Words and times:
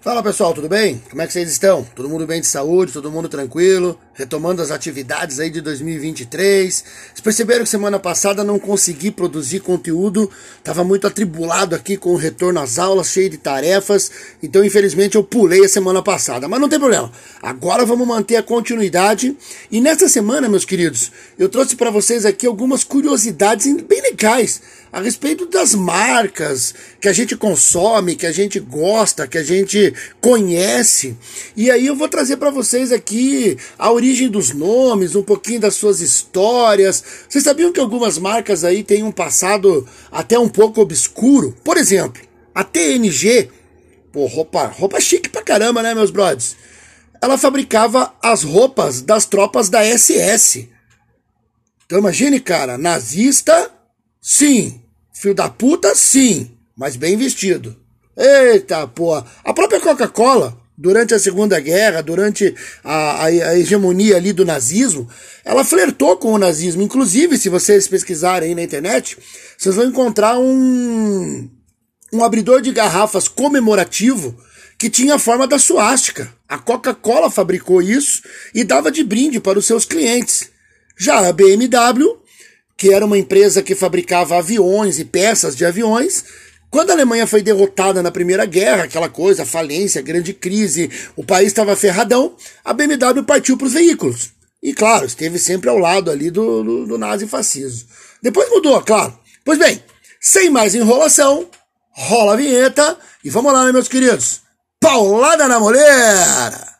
Fala 0.00 0.22
pessoal, 0.22 0.54
tudo 0.54 0.66
bem? 0.66 0.98
Como 1.10 1.20
é 1.20 1.26
que 1.26 1.32
vocês 1.34 1.50
estão? 1.50 1.84
Todo 1.84 2.08
mundo 2.08 2.26
bem 2.26 2.40
de 2.40 2.46
saúde, 2.46 2.90
todo 2.90 3.10
mundo 3.10 3.28
tranquilo, 3.28 4.00
retomando 4.14 4.60
as 4.60 4.70
atividades 4.70 5.40
aí 5.40 5.50
de 5.50 5.60
2023. 5.60 6.74
Vocês 6.74 7.20
perceberam 7.22 7.64
que 7.64 7.70
semana 7.70 7.98
passada 7.98 8.44
não 8.44 8.58
consegui 8.58 9.10
produzir 9.10 9.60
conteúdo, 9.60 10.30
tava 10.62 10.84
muito 10.84 11.06
atribulado 11.06 11.74
aqui 11.74 11.96
com 11.96 12.10
o 12.10 12.16
retorno 12.16 12.60
às 12.60 12.78
aulas, 12.78 13.08
cheio 13.08 13.30
de 13.30 13.38
tarefas, 13.38 14.10
então 14.42 14.64
infelizmente 14.64 15.16
eu 15.16 15.24
pulei 15.24 15.64
a 15.64 15.68
semana 15.68 16.02
passada, 16.02 16.48
mas 16.48 16.60
não 16.60 16.68
tem 16.68 16.78
problema. 16.78 17.10
Agora 17.42 17.84
vamos 17.84 18.06
manter 18.06 18.36
a 18.36 18.42
continuidade 18.42 19.36
e 19.70 19.80
nesta 19.80 20.08
semana, 20.08 20.48
meus 20.48 20.64
queridos, 20.64 21.10
eu 21.38 21.48
trouxe 21.48 21.76
para 21.76 21.90
vocês 21.90 22.26
aqui 22.26 22.46
algumas 22.46 22.84
curiosidades 22.84 23.66
bem 23.82 24.02
legais 24.02 24.60
a 24.92 25.00
respeito 25.00 25.46
das 25.46 25.74
marcas 25.74 26.74
que 27.00 27.08
a 27.08 27.12
gente 27.12 27.36
consome, 27.36 28.16
que 28.16 28.26
a 28.26 28.32
gente 28.32 28.58
gosta, 28.58 29.26
que 29.26 29.38
a 29.38 29.42
gente 29.42 29.94
conhece. 30.20 31.16
E 31.56 31.70
aí 31.70 31.86
eu 31.86 31.94
vou 31.94 32.08
trazer 32.08 32.36
para 32.36 32.50
vocês 32.50 32.90
aqui 32.90 33.56
a 33.78 33.90
origem 33.92 34.09
dos 34.28 34.52
nomes, 34.52 35.14
um 35.14 35.22
pouquinho 35.22 35.60
das 35.60 35.74
suas 35.74 36.00
histórias. 36.00 37.02
Vocês 37.28 37.44
sabiam 37.44 37.72
que 37.72 37.80
algumas 37.80 38.18
marcas 38.18 38.64
aí 38.64 38.82
têm 38.82 39.02
um 39.02 39.12
passado 39.12 39.86
até 40.10 40.38
um 40.38 40.48
pouco 40.48 40.80
obscuro? 40.80 41.56
Por 41.64 41.76
exemplo, 41.76 42.22
a 42.54 42.64
TNG, 42.64 43.50
pô, 44.12 44.26
roupa, 44.26 44.66
roupa 44.66 45.00
chique 45.00 45.28
pra 45.28 45.42
caramba, 45.42 45.82
né, 45.82 45.94
meus 45.94 46.10
brothers? 46.10 46.56
Ela 47.22 47.38
fabricava 47.38 48.14
as 48.22 48.42
roupas 48.42 49.02
das 49.02 49.26
tropas 49.26 49.68
da 49.68 49.84
SS. 49.84 50.68
Então 51.86 51.98
imagine, 51.98 52.40
cara, 52.40 52.78
nazista 52.78 53.70
Sim. 54.20 54.82
Fio 55.12 55.34
da 55.34 55.48
puta, 55.48 55.94
sim. 55.94 56.50
Mas 56.76 56.96
bem 56.96 57.16
vestido. 57.16 57.76
Eita, 58.16 58.86
porra. 58.86 59.24
A 59.42 59.52
própria 59.54 59.80
Coca-Cola, 59.80 60.59
durante 60.80 61.12
a 61.12 61.18
Segunda 61.18 61.60
Guerra, 61.60 62.00
durante 62.00 62.54
a, 62.82 62.94
a, 62.94 63.24
a, 63.26 63.58
hegemonia 63.58 64.16
ali 64.16 64.32
do 64.32 64.46
nazismo, 64.46 65.06
ela 65.44 65.62
flertou 65.62 66.16
com 66.16 66.32
o 66.32 66.38
nazismo. 66.38 66.80
Inclusive, 66.80 67.36
se 67.36 67.50
vocês 67.50 67.86
pesquisarem 67.86 68.48
aí 68.48 68.54
na 68.54 68.62
internet, 68.62 69.18
vocês 69.58 69.74
vão 69.76 69.84
encontrar 69.84 70.38
um, 70.38 71.50
um 72.10 72.24
abridor 72.24 72.62
de 72.62 72.72
garrafas 72.72 73.28
comemorativo 73.28 74.34
que 74.78 74.88
tinha 74.88 75.16
a 75.16 75.18
forma 75.18 75.46
da 75.46 75.58
suástica. 75.58 76.32
A 76.48 76.56
Coca-Cola 76.56 77.30
fabricou 77.30 77.82
isso 77.82 78.22
e 78.54 78.64
dava 78.64 78.90
de 78.90 79.04
brinde 79.04 79.38
para 79.38 79.58
os 79.58 79.66
seus 79.66 79.84
clientes. 79.84 80.48
Já 80.96 81.28
a 81.28 81.32
BMW 81.32 82.18
que 82.80 82.94
era 82.94 83.04
uma 83.04 83.18
empresa 83.18 83.62
que 83.62 83.74
fabricava 83.74 84.38
aviões 84.38 84.98
e 84.98 85.04
peças 85.04 85.54
de 85.54 85.66
aviões. 85.66 86.24
Quando 86.70 86.90
a 86.90 86.92
Alemanha 86.92 87.26
foi 87.26 87.42
derrotada 87.42 88.00
na 88.00 88.12
Primeira 88.12 88.44
Guerra, 88.44 88.84
aquela 88.84 89.08
coisa, 89.08 89.44
falência, 89.44 90.00
grande 90.00 90.32
crise, 90.32 90.88
o 91.16 91.24
país 91.24 91.48
estava 91.48 91.74
ferradão, 91.74 92.36
a 92.64 92.72
BMW 92.72 93.24
partiu 93.24 93.56
para 93.56 93.66
os 93.66 93.72
veículos. 93.72 94.30
E 94.62 94.72
claro, 94.72 95.04
esteve 95.04 95.38
sempre 95.38 95.68
ao 95.68 95.78
lado 95.78 96.10
ali 96.10 96.30
do, 96.30 96.62
do, 96.62 96.86
do 96.86 96.98
nazifascismo. 96.98 97.88
Depois 98.22 98.48
mudou, 98.50 98.80
claro. 98.82 99.18
Pois 99.44 99.58
bem, 99.58 99.82
sem 100.20 100.48
mais 100.48 100.74
enrolação, 100.74 101.48
rola 101.90 102.34
a 102.34 102.36
vinheta 102.36 102.96
e 103.24 103.30
vamos 103.30 103.52
lá, 103.52 103.64
né, 103.64 103.72
meus 103.72 103.88
queridos? 103.88 104.42
Paulada 104.78 105.48
na 105.48 105.58
mulher! 105.58 106.79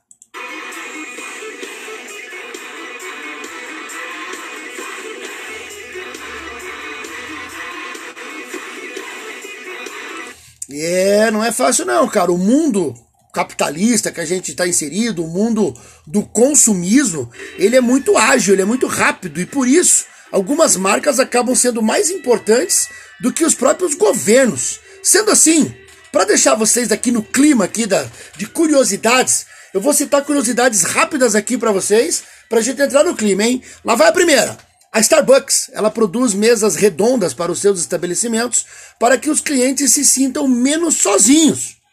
É, 10.82 11.30
não 11.30 11.44
é 11.44 11.52
fácil 11.52 11.84
não, 11.84 12.08
cara. 12.08 12.32
O 12.32 12.38
mundo 12.38 12.94
capitalista 13.34 14.10
que 14.10 14.20
a 14.20 14.24
gente 14.24 14.50
está 14.50 14.66
inserido, 14.66 15.22
o 15.22 15.28
mundo 15.28 15.74
do 16.06 16.22
consumismo, 16.22 17.30
ele 17.58 17.76
é 17.76 17.80
muito 17.80 18.16
ágil, 18.16 18.54
ele 18.54 18.62
é 18.62 18.64
muito 18.64 18.86
rápido 18.86 19.40
e 19.40 19.46
por 19.46 19.68
isso 19.68 20.06
algumas 20.32 20.76
marcas 20.76 21.20
acabam 21.20 21.54
sendo 21.54 21.82
mais 21.82 22.10
importantes 22.10 22.88
do 23.20 23.32
que 23.32 23.44
os 23.44 23.54
próprios 23.54 23.94
governos. 23.94 24.80
Sendo 25.02 25.30
assim, 25.30 25.74
para 26.10 26.24
deixar 26.24 26.54
vocês 26.54 26.90
aqui 26.90 27.10
no 27.12 27.22
clima 27.22 27.66
aqui 27.66 27.86
da, 27.86 28.06
de 28.36 28.46
curiosidades, 28.46 29.46
eu 29.74 29.80
vou 29.80 29.92
citar 29.92 30.24
curiosidades 30.24 30.82
rápidas 30.82 31.34
aqui 31.34 31.58
para 31.58 31.72
vocês, 31.72 32.22
para 32.48 32.58
a 32.58 32.62
gente 32.62 32.80
entrar 32.80 33.04
no 33.04 33.14
clima, 33.14 33.44
hein? 33.44 33.62
Lá 33.84 33.94
vai 33.94 34.08
a 34.08 34.12
primeira. 34.12 34.69
A 34.92 34.98
Starbucks, 34.98 35.70
ela 35.72 35.90
produz 35.90 36.34
mesas 36.34 36.74
redondas 36.74 37.32
para 37.32 37.52
os 37.52 37.60
seus 37.60 37.78
estabelecimentos 37.78 38.66
para 38.98 39.16
que 39.16 39.30
os 39.30 39.40
clientes 39.40 39.92
se 39.92 40.04
sintam 40.04 40.48
menos 40.48 40.96
sozinhos. 40.96 41.76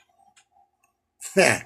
É. 1.40 1.62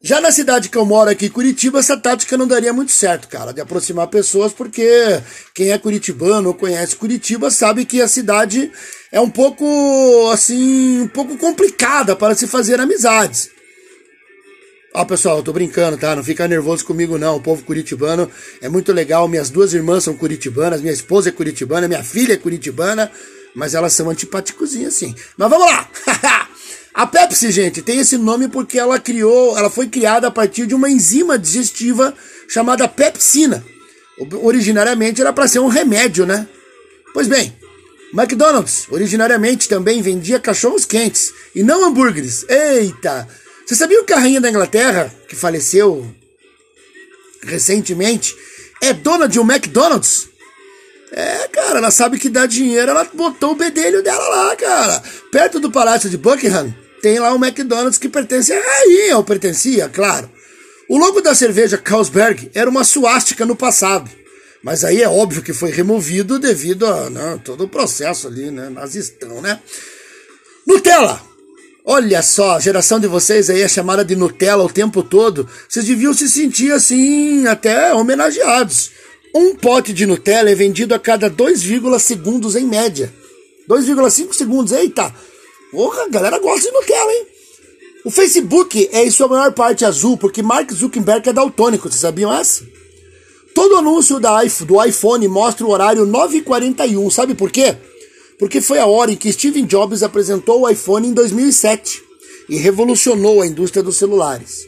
Já 0.00 0.20
na 0.20 0.30
cidade 0.30 0.68
que 0.68 0.78
eu 0.78 0.86
moro 0.86 1.10
aqui, 1.10 1.28
Curitiba, 1.28 1.80
essa 1.80 1.96
tática 1.96 2.36
não 2.36 2.46
daria 2.46 2.72
muito 2.72 2.92
certo, 2.92 3.26
cara, 3.26 3.52
de 3.52 3.60
aproximar 3.60 4.06
pessoas, 4.06 4.52
porque 4.52 5.20
quem 5.52 5.72
é 5.72 5.78
curitibano 5.78 6.50
ou 6.50 6.54
conhece 6.54 6.94
Curitiba 6.94 7.50
sabe 7.50 7.84
que 7.84 8.00
a 8.00 8.06
cidade 8.06 8.70
é 9.10 9.18
um 9.18 9.30
pouco, 9.30 10.30
assim, 10.30 11.00
um 11.00 11.08
pouco 11.08 11.36
complicada 11.38 12.14
para 12.14 12.36
se 12.36 12.46
fazer 12.46 12.78
amizades. 12.78 13.48
Ó, 14.96 15.04
pessoal, 15.04 15.38
eu 15.38 15.42
tô 15.42 15.52
brincando, 15.52 15.96
tá? 15.98 16.14
Não 16.14 16.22
fica 16.22 16.46
nervoso 16.46 16.84
comigo, 16.84 17.18
não. 17.18 17.34
O 17.34 17.40
povo 17.40 17.64
curitibano 17.64 18.30
é 18.60 18.68
muito 18.68 18.92
legal. 18.92 19.26
Minhas 19.26 19.50
duas 19.50 19.74
irmãs 19.74 20.04
são 20.04 20.16
curitibanas, 20.16 20.80
minha 20.80 20.92
esposa 20.92 21.30
é 21.30 21.32
curitibana, 21.32 21.88
minha 21.88 22.04
filha 22.04 22.34
é 22.34 22.36
curitibana, 22.36 23.10
mas 23.56 23.74
elas 23.74 23.92
são 23.92 24.08
antipáticozinhas, 24.08 24.94
sim. 24.94 25.12
Mas 25.36 25.50
vamos 25.50 25.66
lá! 25.66 25.88
a 26.94 27.06
Pepsi, 27.08 27.50
gente, 27.50 27.82
tem 27.82 27.98
esse 27.98 28.16
nome 28.16 28.46
porque 28.46 28.78
ela 28.78 29.00
criou, 29.00 29.58
ela 29.58 29.68
foi 29.68 29.88
criada 29.88 30.28
a 30.28 30.30
partir 30.30 30.64
de 30.64 30.76
uma 30.76 30.88
enzima 30.88 31.36
digestiva 31.36 32.14
chamada 32.48 32.86
pepsina. 32.86 33.64
Originariamente 34.44 35.20
era 35.20 35.32
para 35.32 35.48
ser 35.48 35.58
um 35.58 35.66
remédio, 35.66 36.24
né? 36.24 36.46
Pois 37.12 37.26
bem, 37.26 37.52
McDonald's 38.12 38.86
originariamente 38.92 39.68
também 39.68 40.00
vendia 40.00 40.38
cachorros 40.38 40.84
quentes 40.84 41.32
e 41.52 41.64
não 41.64 41.84
hambúrgueres. 41.84 42.46
Eita! 42.48 43.26
Você 43.66 43.74
sabia 43.74 44.04
que 44.04 44.12
a 44.12 44.18
rainha 44.18 44.40
da 44.40 44.50
Inglaterra, 44.50 45.12
que 45.28 45.34
faleceu 45.34 46.06
recentemente, 47.42 48.36
é 48.80 48.92
dona 48.92 49.26
de 49.26 49.40
um 49.40 49.50
McDonald's? 49.50 50.28
É, 51.12 51.48
cara, 51.48 51.78
ela 51.78 51.90
sabe 51.90 52.18
que 52.18 52.28
dá 52.28 52.44
dinheiro, 52.44 52.90
ela 52.90 53.04
botou 53.04 53.52
o 53.52 53.56
bedelho 53.56 54.02
dela 54.02 54.28
lá, 54.28 54.56
cara. 54.56 55.02
Perto 55.30 55.60
do 55.60 55.70
Palácio 55.70 56.10
de 56.10 56.18
Buckingham, 56.18 56.74
tem 57.00 57.18
lá 57.18 57.32
um 57.32 57.42
McDonald's 57.42 57.98
que 57.98 58.08
pertence 58.08 58.52
à 58.52 58.60
rainha, 58.60 59.16
ou 59.16 59.24
pertencia, 59.24 59.88
claro. 59.88 60.30
O 60.88 60.98
logo 60.98 61.20
da 61.20 61.34
cerveja 61.34 61.78
Carlsberg 61.78 62.50
era 62.52 62.68
uma 62.68 62.84
suástica 62.84 63.46
no 63.46 63.56
passado. 63.56 64.10
Mas 64.62 64.82
aí 64.82 65.02
é 65.02 65.08
óbvio 65.08 65.42
que 65.42 65.52
foi 65.52 65.70
removido 65.70 66.38
devido 66.38 66.86
a 66.86 67.10
né, 67.10 67.40
todo 67.44 67.64
o 67.64 67.68
processo 67.68 68.26
ali, 68.26 68.50
né? 68.50 68.70
Nazistão, 68.70 69.42
né? 69.42 69.60
Nutella! 70.66 71.33
Olha 71.86 72.22
só, 72.22 72.52
a 72.52 72.60
geração 72.60 72.98
de 72.98 73.06
vocês 73.06 73.50
aí 73.50 73.60
é 73.60 73.68
chamada 73.68 74.02
de 74.02 74.16
Nutella 74.16 74.64
o 74.64 74.72
tempo 74.72 75.02
todo. 75.02 75.46
Vocês 75.68 75.84
deviam 75.84 76.14
se 76.14 76.30
sentir 76.30 76.72
assim, 76.72 77.46
até 77.46 77.92
homenageados. 77.92 78.90
Um 79.34 79.54
pote 79.54 79.92
de 79.92 80.06
Nutella 80.06 80.48
é 80.48 80.54
vendido 80.54 80.94
a 80.94 80.98
cada 80.98 81.28
2, 81.28 81.62
segundos 82.00 82.56
em 82.56 82.64
média. 82.64 83.12
2,5 83.68 84.32
segundos, 84.32 84.72
eita! 84.72 85.14
Porra, 85.70 86.04
a 86.04 86.08
galera 86.08 86.38
gosta 86.38 86.70
de 86.70 86.74
Nutella, 86.74 87.12
hein? 87.12 87.26
O 88.02 88.10
Facebook 88.10 88.88
é 88.90 89.04
em 89.04 89.10
sua 89.10 89.28
maior 89.28 89.52
parte 89.52 89.84
azul, 89.84 90.16
porque 90.16 90.42
Mark 90.42 90.72
Zuckerberg 90.72 91.28
é 91.28 91.32
daltônico, 91.34 91.90
vocês 91.90 92.00
sabiam 92.00 92.32
essa? 92.32 92.64
Todo 93.54 93.76
anúncio 93.76 94.18
do 94.18 94.84
iPhone 94.84 95.28
mostra 95.28 95.66
o 95.66 95.70
horário 95.70 96.06
9h41, 96.06 97.10
sabe 97.10 97.34
por 97.34 97.50
quê? 97.50 97.76
Porque 98.38 98.60
foi 98.60 98.78
a 98.78 98.86
hora 98.86 99.12
em 99.12 99.16
que 99.16 99.32
Steve 99.32 99.62
Jobs 99.62 100.02
apresentou 100.02 100.62
o 100.62 100.68
iPhone 100.68 101.08
em 101.08 101.12
2007 101.12 102.02
e 102.48 102.56
revolucionou 102.56 103.40
a 103.40 103.46
indústria 103.46 103.82
dos 103.82 103.96
celulares. 103.96 104.66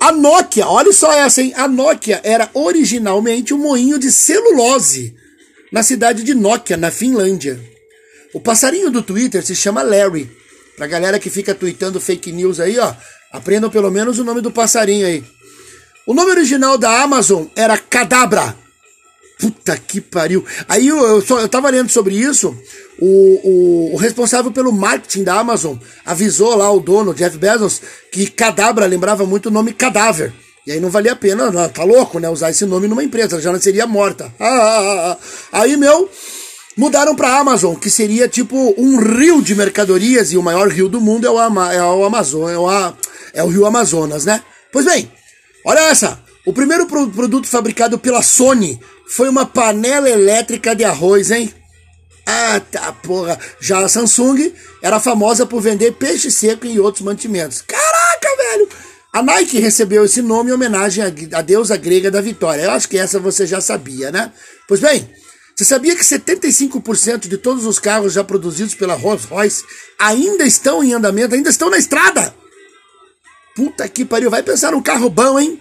A 0.00 0.12
Nokia, 0.12 0.66
olha 0.66 0.92
só 0.92 1.12
essa, 1.12 1.40
hein? 1.40 1.52
A 1.56 1.66
Nokia 1.66 2.20
era 2.22 2.50
originalmente 2.52 3.54
um 3.54 3.58
moinho 3.58 3.98
de 3.98 4.12
celulose 4.12 5.14
na 5.72 5.82
cidade 5.82 6.22
de 6.22 6.34
Nokia, 6.34 6.76
na 6.76 6.90
Finlândia. 6.90 7.58
O 8.34 8.40
passarinho 8.40 8.90
do 8.90 9.02
Twitter 9.02 9.44
se 9.44 9.54
chama 9.54 9.82
Larry. 9.82 10.30
Pra 10.76 10.86
galera 10.86 11.18
que 11.18 11.30
fica 11.30 11.54
tweetando 11.54 11.98
fake 11.98 12.30
news 12.30 12.60
aí, 12.60 12.78
ó, 12.78 12.94
aprendam 13.32 13.70
pelo 13.70 13.90
menos 13.90 14.18
o 14.18 14.24
nome 14.24 14.42
do 14.42 14.50
passarinho 14.50 15.06
aí. 15.06 15.24
O 16.06 16.12
nome 16.12 16.30
original 16.30 16.76
da 16.76 17.02
Amazon 17.02 17.46
era 17.56 17.78
Cadabra. 17.78 18.56
Puta 19.38 19.76
que 19.76 20.00
pariu. 20.00 20.44
Aí 20.66 20.88
eu, 20.88 20.98
eu, 20.98 21.20
só, 21.20 21.38
eu 21.40 21.48
tava 21.48 21.68
lendo 21.68 21.90
sobre 21.90 22.14
isso. 22.14 22.56
O, 22.98 23.06
o, 23.06 23.94
o, 23.94 23.96
responsável 23.96 24.50
pelo 24.50 24.72
marketing 24.72 25.24
da 25.24 25.38
Amazon 25.38 25.76
avisou 26.06 26.56
lá 26.56 26.70
o 26.72 26.80
dono, 26.80 27.12
Jeff 27.12 27.36
Bezos, 27.36 27.82
que 28.10 28.30
cadabra 28.30 28.86
lembrava 28.86 29.26
muito 29.26 29.46
o 29.46 29.52
nome 29.52 29.74
cadáver. 29.74 30.32
E 30.66 30.72
aí 30.72 30.80
não 30.80 30.90
valia 30.90 31.12
a 31.12 31.16
pena, 31.16 31.50
não, 31.50 31.68
tá 31.68 31.84
louco, 31.84 32.18
né? 32.18 32.28
Usar 32.28 32.50
esse 32.50 32.64
nome 32.64 32.88
numa 32.88 33.04
empresa, 33.04 33.40
já 33.40 33.52
não 33.52 33.60
seria 33.60 33.86
morta. 33.86 34.32
Aí, 35.52 35.76
meu, 35.76 36.10
mudaram 36.76 37.14
pra 37.14 37.38
Amazon, 37.38 37.76
que 37.76 37.88
seria 37.88 38.26
tipo 38.28 38.74
um 38.76 38.98
rio 38.98 39.40
de 39.40 39.54
mercadorias, 39.54 40.32
e 40.32 40.36
o 40.36 40.42
maior 40.42 40.68
rio 40.68 40.88
do 40.88 41.00
mundo 41.00 41.24
é 41.24 41.30
o, 41.30 41.38
Ama, 41.38 41.72
é 41.72 41.80
o 41.80 42.04
Amazon, 42.04 42.50
é 42.50 42.58
o, 42.58 42.68
é 43.32 43.44
o 43.44 43.48
rio 43.48 43.64
Amazonas, 43.64 44.24
né? 44.24 44.42
Pois 44.72 44.84
bem, 44.84 45.08
olha 45.64 45.80
essa. 45.80 46.18
O 46.44 46.52
primeiro 46.52 46.86
pro 46.86 47.08
produto 47.10 47.46
fabricado 47.46 47.98
pela 47.98 48.22
Sony 48.22 48.80
foi 49.08 49.28
uma 49.28 49.46
panela 49.46 50.08
elétrica 50.08 50.74
de 50.74 50.84
arroz, 50.84 51.30
hein? 51.30 51.52
Ah, 52.26 52.60
tá, 52.60 52.92
porra. 52.92 53.38
Já 53.60 53.78
a 53.78 53.88
Samsung 53.88 54.52
era 54.82 54.98
famosa 54.98 55.46
por 55.46 55.60
vender 55.60 55.92
peixe 55.92 56.30
seco 56.30 56.66
e 56.66 56.80
outros 56.80 57.04
mantimentos. 57.04 57.62
Caraca, 57.62 58.36
velho! 58.36 58.68
A 59.12 59.22
Nike 59.22 59.60
recebeu 59.60 60.04
esse 60.04 60.20
nome 60.20 60.50
em 60.50 60.52
homenagem 60.52 61.04
à 61.32 61.40
deusa 61.40 61.76
grega 61.76 62.10
da 62.10 62.20
vitória. 62.20 62.62
Eu 62.62 62.72
acho 62.72 62.88
que 62.88 62.98
essa 62.98 63.20
você 63.20 63.46
já 63.46 63.60
sabia, 63.60 64.10
né? 64.10 64.32
Pois 64.68 64.80
bem, 64.80 65.08
você 65.54 65.64
sabia 65.64 65.96
que 65.96 66.02
75% 66.02 67.28
de 67.28 67.38
todos 67.38 67.64
os 67.64 67.78
carros 67.78 68.12
já 68.12 68.22
produzidos 68.22 68.74
pela 68.74 68.94
Rolls-Royce 68.94 69.64
ainda 69.98 70.44
estão 70.44 70.84
em 70.84 70.92
andamento, 70.92 71.34
ainda 71.34 71.48
estão 71.48 71.70
na 71.70 71.78
estrada? 71.78 72.34
Puta 73.54 73.88
que 73.88 74.04
pariu, 74.04 74.30
vai 74.30 74.42
pensar 74.42 74.72
num 74.72 74.82
carro 74.82 75.08
bom, 75.08 75.40
hein? 75.40 75.58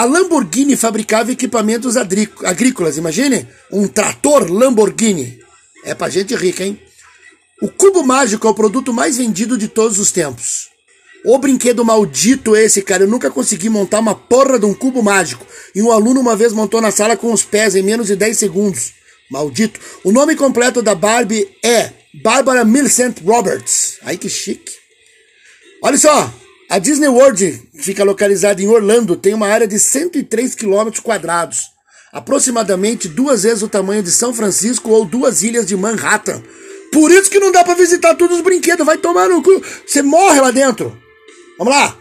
A 0.00 0.04
Lamborghini 0.04 0.78
fabricava 0.78 1.30
equipamentos 1.30 1.94
agrícolas, 1.94 2.96
imagine? 2.96 3.46
Um 3.70 3.86
trator 3.86 4.50
Lamborghini. 4.50 5.38
É 5.84 5.94
pra 5.94 6.08
gente 6.08 6.34
rica, 6.34 6.64
hein? 6.64 6.80
O 7.60 7.68
cubo 7.68 8.02
mágico 8.02 8.46
é 8.46 8.50
o 8.50 8.54
produto 8.54 8.94
mais 8.94 9.18
vendido 9.18 9.58
de 9.58 9.68
todos 9.68 9.98
os 9.98 10.10
tempos. 10.10 10.70
O 11.22 11.36
brinquedo 11.36 11.84
maldito 11.84 12.56
esse, 12.56 12.80
cara. 12.80 13.02
Eu 13.02 13.08
nunca 13.08 13.30
consegui 13.30 13.68
montar 13.68 13.98
uma 13.98 14.14
porra 14.14 14.58
de 14.58 14.64
um 14.64 14.72
cubo 14.72 15.02
mágico. 15.02 15.46
E 15.74 15.82
um 15.82 15.92
aluno 15.92 16.18
uma 16.18 16.34
vez 16.34 16.54
montou 16.54 16.80
na 16.80 16.90
sala 16.90 17.14
com 17.14 17.30
os 17.30 17.42
pés 17.42 17.76
em 17.76 17.82
menos 17.82 18.06
de 18.06 18.16
10 18.16 18.38
segundos. 18.38 18.94
Maldito. 19.30 19.78
O 20.02 20.12
nome 20.12 20.34
completo 20.34 20.80
da 20.80 20.94
Barbie 20.94 21.46
é 21.62 21.92
Barbara 22.22 22.64
Millicent 22.64 23.18
Roberts. 23.22 23.98
Ai 24.00 24.16
que 24.16 24.30
chique. 24.30 24.72
Olha 25.82 25.98
só. 25.98 26.39
A 26.70 26.78
Disney 26.78 27.08
World 27.08 27.62
fica 27.74 28.04
localizada 28.04 28.62
em 28.62 28.68
Orlando. 28.68 29.16
Tem 29.16 29.34
uma 29.34 29.48
área 29.48 29.66
de 29.66 29.78
103 29.78 30.54
km 30.54 30.90
quadrados 31.02 31.70
aproximadamente 32.12 33.08
duas 33.08 33.42
vezes 33.42 33.62
o 33.62 33.68
tamanho 33.68 34.02
de 34.02 34.10
São 34.10 34.34
Francisco 34.34 34.90
ou 34.90 35.04
duas 35.04 35.42
ilhas 35.42 35.66
de 35.66 35.76
Manhattan. 35.76 36.42
Por 36.92 37.10
isso 37.10 37.30
que 37.30 37.38
não 37.38 37.52
dá 37.52 37.62
para 37.62 37.74
visitar 37.74 38.14
todos 38.14 38.38
os 38.38 38.42
brinquedos, 38.42 38.84
vai 38.84 38.98
tomar 38.98 39.28
no 39.28 39.42
cu, 39.42 39.62
você 39.86 40.02
morre 40.02 40.40
lá 40.40 40.50
dentro. 40.50 40.96
Vamos 41.56 41.72
lá. 41.72 41.96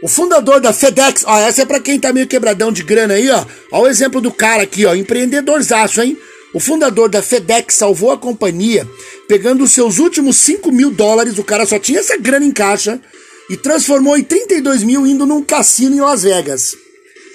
O 0.00 0.06
fundador 0.06 0.60
da 0.60 0.72
FedEx, 0.72 1.24
ó, 1.26 1.38
essa 1.40 1.62
é 1.62 1.64
para 1.64 1.80
quem 1.80 1.98
tá 1.98 2.12
meio 2.12 2.28
quebradão 2.28 2.70
de 2.70 2.84
grana 2.84 3.14
aí, 3.14 3.28
ó. 3.30 3.44
Ó 3.72 3.82
o 3.82 3.88
exemplo 3.88 4.20
do 4.20 4.30
cara 4.30 4.62
aqui, 4.62 4.86
ó, 4.86 4.94
empreendedorzaço, 4.94 6.00
hein? 6.00 6.16
O 6.54 6.60
fundador 6.60 7.08
da 7.08 7.20
FedEx 7.20 7.74
salvou 7.74 8.12
a 8.12 8.18
companhia 8.18 8.88
pegando 9.26 9.64
os 9.64 9.72
seus 9.72 9.98
últimos 9.98 10.36
5 10.36 10.70
mil 10.70 10.90
dólares, 10.90 11.36
o 11.36 11.44
cara 11.44 11.66
só 11.66 11.78
tinha 11.78 11.98
essa 11.98 12.16
grana 12.16 12.46
em 12.46 12.52
caixa, 12.52 13.00
e 13.48 13.56
transformou 13.56 14.16
em 14.16 14.22
32 14.22 14.82
mil 14.82 15.06
indo 15.06 15.26
num 15.26 15.42
cassino 15.42 15.96
em 15.96 16.00
Las 16.00 16.22
Vegas. 16.22 16.76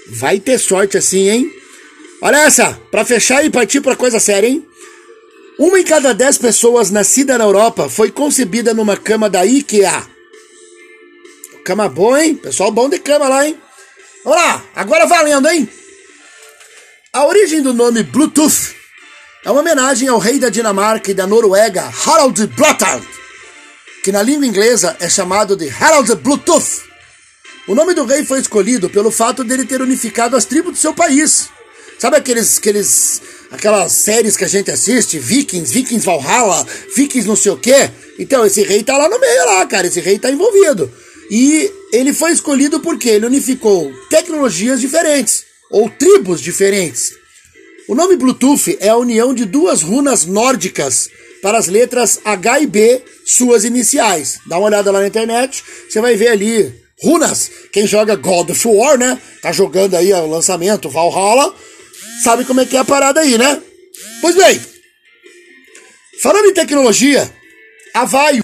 Vai 0.09 0.39
ter 0.39 0.59
sorte 0.59 0.97
assim, 0.97 1.29
hein? 1.29 1.51
Olha 2.21 2.37
essa, 2.37 2.79
para 2.91 3.05
fechar 3.05 3.43
e 3.45 3.49
partir 3.49 3.81
para 3.81 3.95
coisa 3.95 4.19
séria, 4.19 4.47
hein? 4.47 4.65
Uma 5.57 5.79
em 5.79 5.83
cada 5.83 6.13
dez 6.13 6.37
pessoas 6.37 6.89
nascida 6.89 7.37
na 7.37 7.43
Europa 7.43 7.89
foi 7.89 8.11
concebida 8.11 8.73
numa 8.73 8.97
cama 8.97 9.29
da 9.29 9.45
IKEA. 9.45 10.07
Cama 11.63 11.87
boa, 11.87 12.23
hein? 12.23 12.35
Pessoal 12.35 12.71
bom 12.71 12.89
de 12.89 12.99
cama 12.99 13.27
lá, 13.27 13.47
hein? 13.47 13.57
Vamos 14.23 14.39
lá, 14.39 14.63
agora 14.75 15.05
valendo, 15.05 15.47
hein? 15.49 15.67
A 17.13 17.25
origem 17.27 17.61
do 17.61 17.73
nome 17.73 18.03
Bluetooth 18.03 18.73
é 19.45 19.51
uma 19.51 19.59
homenagem 19.59 20.07
ao 20.07 20.17
rei 20.17 20.39
da 20.39 20.49
Dinamarca 20.49 21.11
e 21.11 21.13
da 21.13 21.27
Noruega, 21.27 21.91
Harald 22.05 22.47
Blåtand, 22.47 23.03
que 24.03 24.11
na 24.11 24.21
língua 24.21 24.45
inglesa 24.45 24.95
é 24.99 25.09
chamado 25.09 25.55
de 25.55 25.69
Harald 25.69 26.13
Bluetooth. 26.15 26.83
O 27.67 27.73
nome 27.73 27.93
do 27.93 28.05
rei 28.05 28.25
foi 28.25 28.39
escolhido 28.39 28.89
pelo 28.89 29.09
fato 29.09 29.43
dele 29.43 29.65
ter 29.65 29.81
unificado 29.81 30.35
as 30.35 30.45
tribos 30.45 30.73
do 30.73 30.77
seu 30.77 30.93
país 30.93 31.49
Sabe 32.03 32.17
aqueles, 32.17 32.57
aqueles, 32.57 33.21
aquelas 33.49 33.93
séries 33.93 34.35
que 34.35 34.43
a 34.43 34.47
gente 34.49 34.69
assiste? 34.69 35.17
Vikings, 35.17 35.73
Vikings 35.73 36.05
Valhalla, 36.05 36.67
Vikings 36.93 37.25
não 37.25 37.35
sei 37.37 37.53
o 37.53 37.57
quê. 37.57 37.89
Então, 38.19 38.45
esse 38.45 38.61
rei 38.61 38.83
tá 38.83 38.97
lá 38.97 39.07
no 39.07 39.17
meio 39.17 39.45
lá, 39.45 39.65
cara. 39.65 39.87
Esse 39.87 40.01
rei 40.01 40.19
tá 40.19 40.29
envolvido. 40.29 40.91
E 41.31 41.71
ele 41.93 42.13
foi 42.13 42.33
escolhido 42.33 42.81
porque 42.81 43.07
ele 43.07 43.25
unificou 43.25 43.89
tecnologias 44.09 44.81
diferentes, 44.81 45.45
ou 45.71 45.89
tribos 45.89 46.41
diferentes. 46.41 47.13
O 47.87 47.95
nome 47.95 48.17
Bluetooth 48.17 48.77
é 48.81 48.89
a 48.89 48.97
união 48.97 49.33
de 49.33 49.45
duas 49.45 49.81
runas 49.81 50.25
nórdicas 50.25 51.09
para 51.43 51.57
as 51.57 51.67
letras 51.67 52.21
H 52.23 52.61
e 52.61 52.65
B, 52.65 53.01
suas 53.25 53.65
iniciais. 53.65 54.39
Dá 54.47 54.57
uma 54.57 54.67
olhada 54.67 54.89
lá 54.91 55.01
na 55.01 55.07
internet, 55.07 55.61
você 55.89 55.99
vai 55.99 56.15
ver 56.15 56.29
ali 56.29 56.73
runas. 57.03 57.51
Quem 57.73 57.85
joga 57.85 58.15
God 58.15 58.51
of 58.51 58.67
War, 58.67 58.97
né? 58.97 59.21
Tá 59.41 59.51
jogando 59.51 59.95
aí 59.95 60.13
o 60.13 60.25
lançamento 60.25 60.89
Valhalla 60.89 61.53
sabe 62.23 62.45
como 62.45 62.61
é 62.61 62.65
que 62.65 62.77
é 62.77 62.79
a 62.79 62.85
parada 62.85 63.19
aí, 63.19 63.37
né? 63.37 63.61
Pois 64.21 64.35
bem, 64.37 64.59
falando 66.21 66.45
em 66.45 66.53
tecnologia, 66.53 67.29
a 67.93 68.05
Vaio 68.05 68.43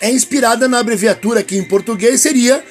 é 0.00 0.08
inspirada 0.08 0.68
na 0.68 0.78
abreviatura 0.78 1.42
que 1.42 1.56
em 1.56 1.64
português 1.64 2.20
seria 2.20 2.64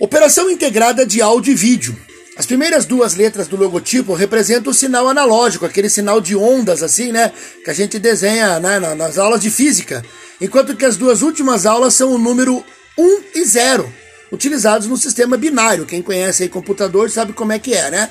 Operação 0.00 0.50
Integrada 0.50 1.04
de 1.04 1.20
Áudio 1.20 1.52
e 1.52 1.54
Vídeo. 1.54 2.05
As 2.36 2.44
primeiras 2.44 2.84
duas 2.84 3.14
letras 3.14 3.48
do 3.48 3.56
logotipo 3.56 4.14
representam 4.14 4.70
o 4.70 4.74
sinal 4.74 5.08
analógico, 5.08 5.64
aquele 5.64 5.88
sinal 5.88 6.20
de 6.20 6.36
ondas 6.36 6.82
assim, 6.82 7.10
né? 7.10 7.32
Que 7.64 7.70
a 7.70 7.74
gente 7.74 7.98
desenha 7.98 8.60
né, 8.60 8.78
nas 8.78 9.16
aulas 9.16 9.40
de 9.40 9.50
física. 9.50 10.04
Enquanto 10.40 10.76
que 10.76 10.84
as 10.84 10.96
duas 10.96 11.22
últimas 11.22 11.64
aulas 11.64 11.94
são 11.94 12.12
o 12.12 12.18
número 12.18 12.62
1 12.98 13.20
e 13.34 13.44
0, 13.44 13.90
utilizados 14.30 14.86
no 14.86 14.96
sistema 14.96 15.36
binário. 15.36 15.86
Quem 15.86 16.02
conhece 16.02 16.42
aí 16.42 16.48
computador 16.48 17.10
sabe 17.10 17.32
como 17.32 17.52
é 17.52 17.58
que 17.58 17.72
é, 17.74 17.90
né? 17.90 18.10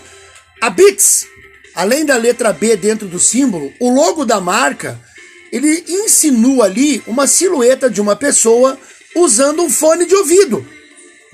A 0.60 0.69
Bits 0.72 1.27
além 1.75 2.06
da 2.06 2.16
letra 2.16 2.54
B 2.54 2.77
dentro 2.77 3.07
do 3.07 3.19
símbolo, 3.19 3.72
o 3.80 3.94
logo 3.94 4.25
da 4.25 4.39
marca, 4.39 5.00
ele 5.51 5.83
insinua 5.88 6.66
ali 6.66 7.04
uma 7.06 7.27
silhueta 7.27 7.89
de 7.89 8.00
uma 8.00 8.16
pessoa 8.16 8.80
usando 9.16 9.62
um 9.62 9.69
fone 9.69 10.06
de 10.06 10.16
ouvido. 10.16 10.66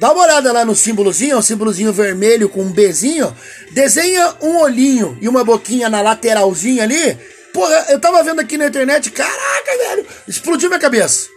Dá 0.02 0.12
uma 0.12 0.24
olhada 0.24 0.52
lá 0.52 0.66
no 0.66 0.76
símbolozinho, 0.76 1.38
um 1.38 1.44
símbolozinho 1.44 1.94
vermelho 1.94 2.50
com 2.50 2.64
um 2.64 2.72
Bzinho, 2.72 3.38
desenha 3.70 4.34
um 4.42 4.58
olhinho 4.58 5.16
e 5.22 5.30
uma 5.30 5.44
boquinha 5.44 5.90
na 5.90 6.02
lateralzinha 6.02 6.82
ali. 6.82 7.20
Porra, 7.54 7.86
eu 7.88 8.00
tava 8.00 8.24
vendo 8.24 8.40
aqui 8.40 8.58
na 8.58 8.66
internet, 8.66 9.12
caraca, 9.12 9.78
velho, 9.78 10.08
explodiu 10.28 10.70
minha 10.70 10.80
cabeça. 10.80 11.30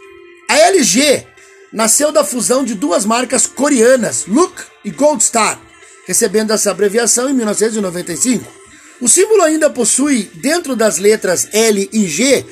A 0.49 0.57
LG 0.57 1.27
nasceu 1.75 2.11
da 2.11 2.25
fusão 2.25 2.65
de 2.65 2.75
duas 2.75 3.05
marcas 3.05 3.47
coreanas, 3.47 4.25
Look 4.27 4.55
e 4.83 4.91
Gold 4.91 5.23
Star, 5.23 5.61
recebendo 6.07 6.51
essa 6.51 6.71
abreviação 6.71 7.29
em 7.29 7.35
1995. 7.35 8.51
O 8.99 9.11
símbolo 9.11 9.43
ainda 9.43 9.69
possui, 9.69 10.31
dentro 10.37 10.75
das 10.75 10.97
letras 10.97 11.49
L 11.53 11.87
e 11.93 12.07
G, 12.07 12.43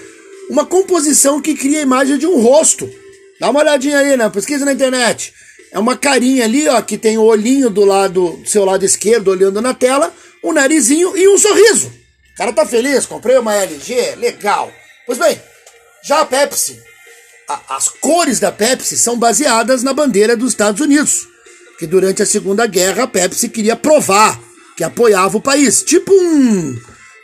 uma 0.51 0.67
composição 0.67 1.41
que 1.41 1.55
cria 1.55 1.79
a 1.79 1.83
imagem 1.83 2.19
de 2.19 2.27
um 2.27 2.39
rosto. 2.39 2.87
Dá 3.41 3.49
uma 3.49 3.61
olhadinha 3.61 3.99
aí, 3.99 4.15
né? 4.15 4.29
Pesquisa 4.29 4.67
na 4.67 4.75
internet. 4.75 5.33
É 5.73 5.79
uma 5.79 5.97
carinha 5.97 6.45
ali, 6.45 6.69
ó, 6.69 6.83
que 6.83 6.99
tem 6.99 7.17
o 7.17 7.23
olhinho 7.23 7.71
do 7.71 7.85
lado, 7.85 8.37
do 8.37 8.49
seu 8.49 8.65
lado 8.65 8.85
esquerdo, 8.85 9.29
olhando 9.29 9.61
na 9.63 9.73
tela, 9.73 10.13
um 10.45 10.53
narizinho 10.53 11.17
e 11.17 11.27
um 11.27 11.39
sorriso. 11.39 11.87
O 11.87 12.37
cara 12.37 12.53
tá 12.53 12.67
feliz, 12.67 13.07
comprei 13.07 13.39
uma 13.39 13.55
LG, 13.55 14.17
legal. 14.17 14.71
Pois 15.07 15.19
bem, 15.19 15.41
já 16.05 16.21
a 16.21 16.27
Pepsi, 16.27 16.79
a, 17.49 17.77
as 17.77 17.89
cores 17.89 18.39
da 18.39 18.53
Pepsi 18.53 18.99
são 18.99 19.19
baseadas 19.19 19.83
na 19.83 19.95
bandeira 19.95 20.37
dos 20.37 20.51
Estados 20.51 20.81
Unidos, 20.81 21.27
que 21.79 21.87
durante 21.87 22.23
a 22.23 22.27
Segunda 22.27 22.67
Guerra 22.67 23.05
a 23.05 23.09
Pepsi 23.09 23.49
queria 23.49 23.75
provar 23.75 24.39
que 24.77 24.85
apoiava 24.85 25.37
o 25.37 25.43
país, 25.43 25.83
tipo 25.83 26.13
um 26.13 26.79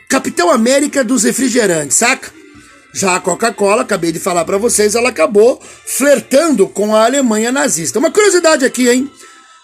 Capitão 0.07 0.49
América 0.49 1.03
dos 1.03 1.23
refrigerantes, 1.23 1.97
saca? 1.97 2.31
Já 2.99 3.15
a 3.15 3.19
Coca-Cola, 3.21 3.83
acabei 3.83 4.11
de 4.11 4.19
falar 4.19 4.43
para 4.43 4.57
vocês, 4.57 4.93
ela 4.93 5.07
acabou 5.07 5.57
flertando 5.85 6.67
com 6.67 6.93
a 6.93 7.05
Alemanha 7.05 7.49
nazista. 7.49 7.97
Uma 7.97 8.11
curiosidade 8.11 8.65
aqui, 8.65 8.89
hein? 8.89 9.09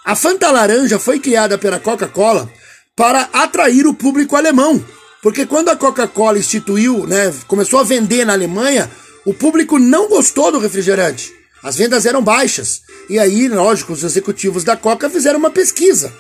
A 0.06 0.16
Fanta 0.16 0.50
Laranja 0.50 0.98
foi 0.98 1.20
criada 1.20 1.58
pela 1.58 1.78
Coca-Cola 1.78 2.50
para 2.96 3.28
atrair 3.34 3.86
o 3.88 3.94
público 3.94 4.38
alemão. 4.38 4.82
Porque 5.22 5.46
quando 5.46 5.68
a 5.68 5.76
Coca-Cola 5.76 6.40
instituiu, 6.40 7.06
né, 7.06 7.34
começou 7.46 7.78
a 7.78 7.84
vender 7.84 8.24
na 8.24 8.32
Alemanha, 8.32 8.90
o 9.26 9.34
público 9.34 9.78
não 9.78 10.08
gostou 10.08 10.50
do 10.50 10.60
refrigerante. 10.60 11.34
As 11.62 11.76
vendas 11.76 12.06
eram 12.06 12.24
baixas. 12.24 12.84
E 13.10 13.20
aí, 13.20 13.50
lógico, 13.50 13.92
os 13.92 14.06
executivos 14.06 14.64
da 14.64 14.78
Coca 14.78 15.10
fizeram 15.10 15.40
uma 15.40 15.52
pesquisa 15.52 16.14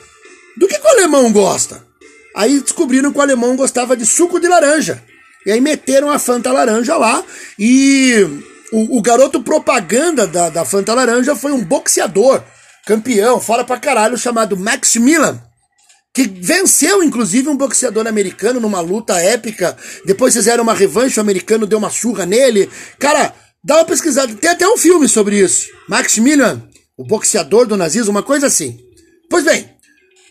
do 0.58 0.68
que, 0.68 0.78
que 0.78 0.86
o 0.86 0.90
alemão 0.90 1.32
gosta? 1.32 1.82
Aí 2.36 2.60
descobriram 2.60 3.14
que 3.14 3.20
o 3.20 3.22
alemão 3.22 3.56
gostava 3.56 3.96
de 3.96 4.06
suco 4.06 4.38
de 4.38 4.50
laranja. 4.50 5.02
E 5.46 5.52
aí 5.52 5.62
meteram 5.62 6.10
a 6.10 6.20
Fanta 6.20 6.52
Laranja 6.52 6.98
lá 6.98 7.24
e 7.58 8.14
o, 8.72 8.98
o 8.98 9.02
garoto 9.02 9.42
propaganda 9.42 10.26
da, 10.26 10.50
da 10.50 10.66
Fanta 10.66 10.94
Laranja 10.94 11.36
foi 11.36 11.52
um 11.52 11.64
boxeador, 11.64 12.44
campeão, 12.86 13.40
fora 13.40 13.64
pra 13.64 13.80
caralho, 13.80 14.18
chamado 14.18 14.58
Max 14.58 14.96
Milan 14.96 15.40
que 16.14 16.24
venceu 16.28 17.04
inclusive 17.04 17.50
um 17.50 17.58
boxeador 17.58 18.08
americano 18.08 18.58
numa 18.62 18.80
luta 18.80 19.20
épica. 19.20 19.76
Depois 20.06 20.34
fizeram 20.34 20.64
uma 20.64 20.74
revanche, 20.74 21.20
o 21.20 21.22
americano 21.22 21.68
deu 21.68 21.78
uma 21.78 21.90
surra 21.90 22.26
nele. 22.26 22.70
Cara, 22.98 23.34
dá 23.62 23.76
uma 23.76 23.86
pesquisada, 23.86 24.34
tem 24.34 24.50
até 24.50 24.66
um 24.66 24.78
filme 24.78 25.10
sobre 25.10 25.38
isso. 25.38 25.68
Max 25.90 26.18
Milan 26.18 26.70
o 26.98 27.04
boxeador 27.04 27.68
do 27.68 27.76
nazismo, 27.76 28.12
uma 28.12 28.24
coisa 28.24 28.48
assim. 28.48 28.80
Pois 29.30 29.44
bem, 29.44 29.70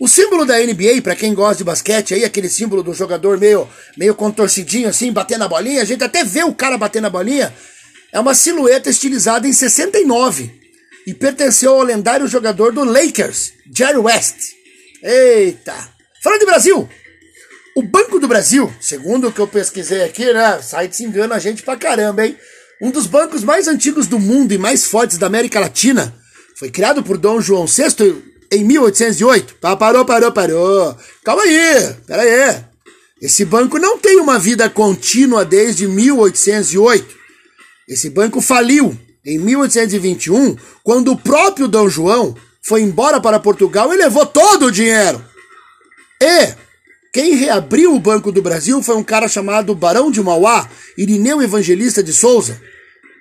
o 0.00 0.08
símbolo 0.08 0.44
da 0.44 0.58
NBA, 0.58 1.02
para 1.02 1.14
quem 1.14 1.34
gosta 1.34 1.58
de 1.58 1.64
basquete, 1.64 2.14
aí 2.14 2.24
aquele 2.24 2.48
símbolo 2.48 2.82
do 2.82 2.92
jogador 2.92 3.38
meio, 3.38 3.68
meio 3.96 4.14
contorcidinho 4.14 4.88
assim, 4.88 5.12
batendo 5.12 5.44
a 5.44 5.48
bolinha, 5.48 5.82
a 5.82 5.84
gente 5.84 6.02
até 6.02 6.24
vê 6.24 6.42
o 6.42 6.54
cara 6.54 6.76
batendo 6.76 7.06
a 7.06 7.10
bolinha, 7.10 7.54
é 8.12 8.18
uma 8.18 8.34
silhueta 8.34 8.90
estilizada 8.90 9.46
em 9.46 9.52
69 9.52 10.50
e 11.06 11.14
pertenceu 11.14 11.74
ao 11.74 11.82
lendário 11.82 12.26
jogador 12.26 12.72
do 12.72 12.82
Lakers, 12.82 13.52
Jerry 13.72 13.98
West. 13.98 14.54
Eita! 15.02 15.74
Falando 16.22 16.40
de 16.40 16.46
Brasil, 16.46 16.88
o 17.76 17.82
Banco 17.82 18.18
do 18.18 18.26
Brasil, 18.26 18.72
segundo 18.80 19.28
o 19.28 19.32
que 19.32 19.40
eu 19.40 19.46
pesquisei 19.46 20.02
aqui, 20.02 20.32
né, 20.32 20.60
site 20.62 20.96
se 20.96 21.04
engana 21.04 21.36
a 21.36 21.38
gente 21.38 21.62
pra 21.62 21.76
caramba, 21.76 22.26
hein? 22.26 22.36
Um 22.82 22.90
dos 22.90 23.06
bancos 23.06 23.44
mais 23.44 23.68
antigos 23.68 24.06
do 24.06 24.18
mundo 24.18 24.52
e 24.52 24.58
mais 24.58 24.86
fortes 24.86 25.18
da 25.18 25.26
América 25.26 25.60
Latina, 25.60 26.14
foi 26.56 26.70
criado 26.70 27.02
por 27.02 27.18
Dom 27.18 27.40
João 27.40 27.66
VI 27.66 28.33
em 28.54 28.64
1808. 28.64 29.56
Parou, 29.56 30.04
parou, 30.04 30.32
parou. 30.32 30.96
Calma 31.24 31.42
aí, 31.42 31.94
pera 32.06 32.22
aí. 32.22 32.64
Esse 33.20 33.44
banco 33.44 33.78
não 33.78 33.98
tem 33.98 34.20
uma 34.20 34.38
vida 34.38 34.68
contínua 34.68 35.44
desde 35.44 35.86
1808. 35.86 37.14
Esse 37.88 38.10
banco 38.10 38.40
faliu 38.40 38.96
em 39.24 39.38
1821, 39.38 40.56
quando 40.82 41.12
o 41.12 41.16
próprio 41.16 41.66
Dom 41.66 41.88
João 41.88 42.36
foi 42.62 42.82
embora 42.82 43.20
para 43.20 43.40
Portugal 43.40 43.92
e 43.92 43.96
levou 43.96 44.26
todo 44.26 44.66
o 44.66 44.70
dinheiro. 44.70 45.24
E 46.20 46.54
quem 47.12 47.34
reabriu 47.34 47.94
o 47.94 48.00
Banco 48.00 48.30
do 48.30 48.42
Brasil 48.42 48.82
foi 48.82 48.96
um 48.96 49.04
cara 49.04 49.28
chamado 49.28 49.74
Barão 49.74 50.10
de 50.10 50.22
Mauá, 50.22 50.68
Irineu 50.96 51.42
Evangelista 51.42 52.02
de 52.02 52.12
Souza. 52.12 52.60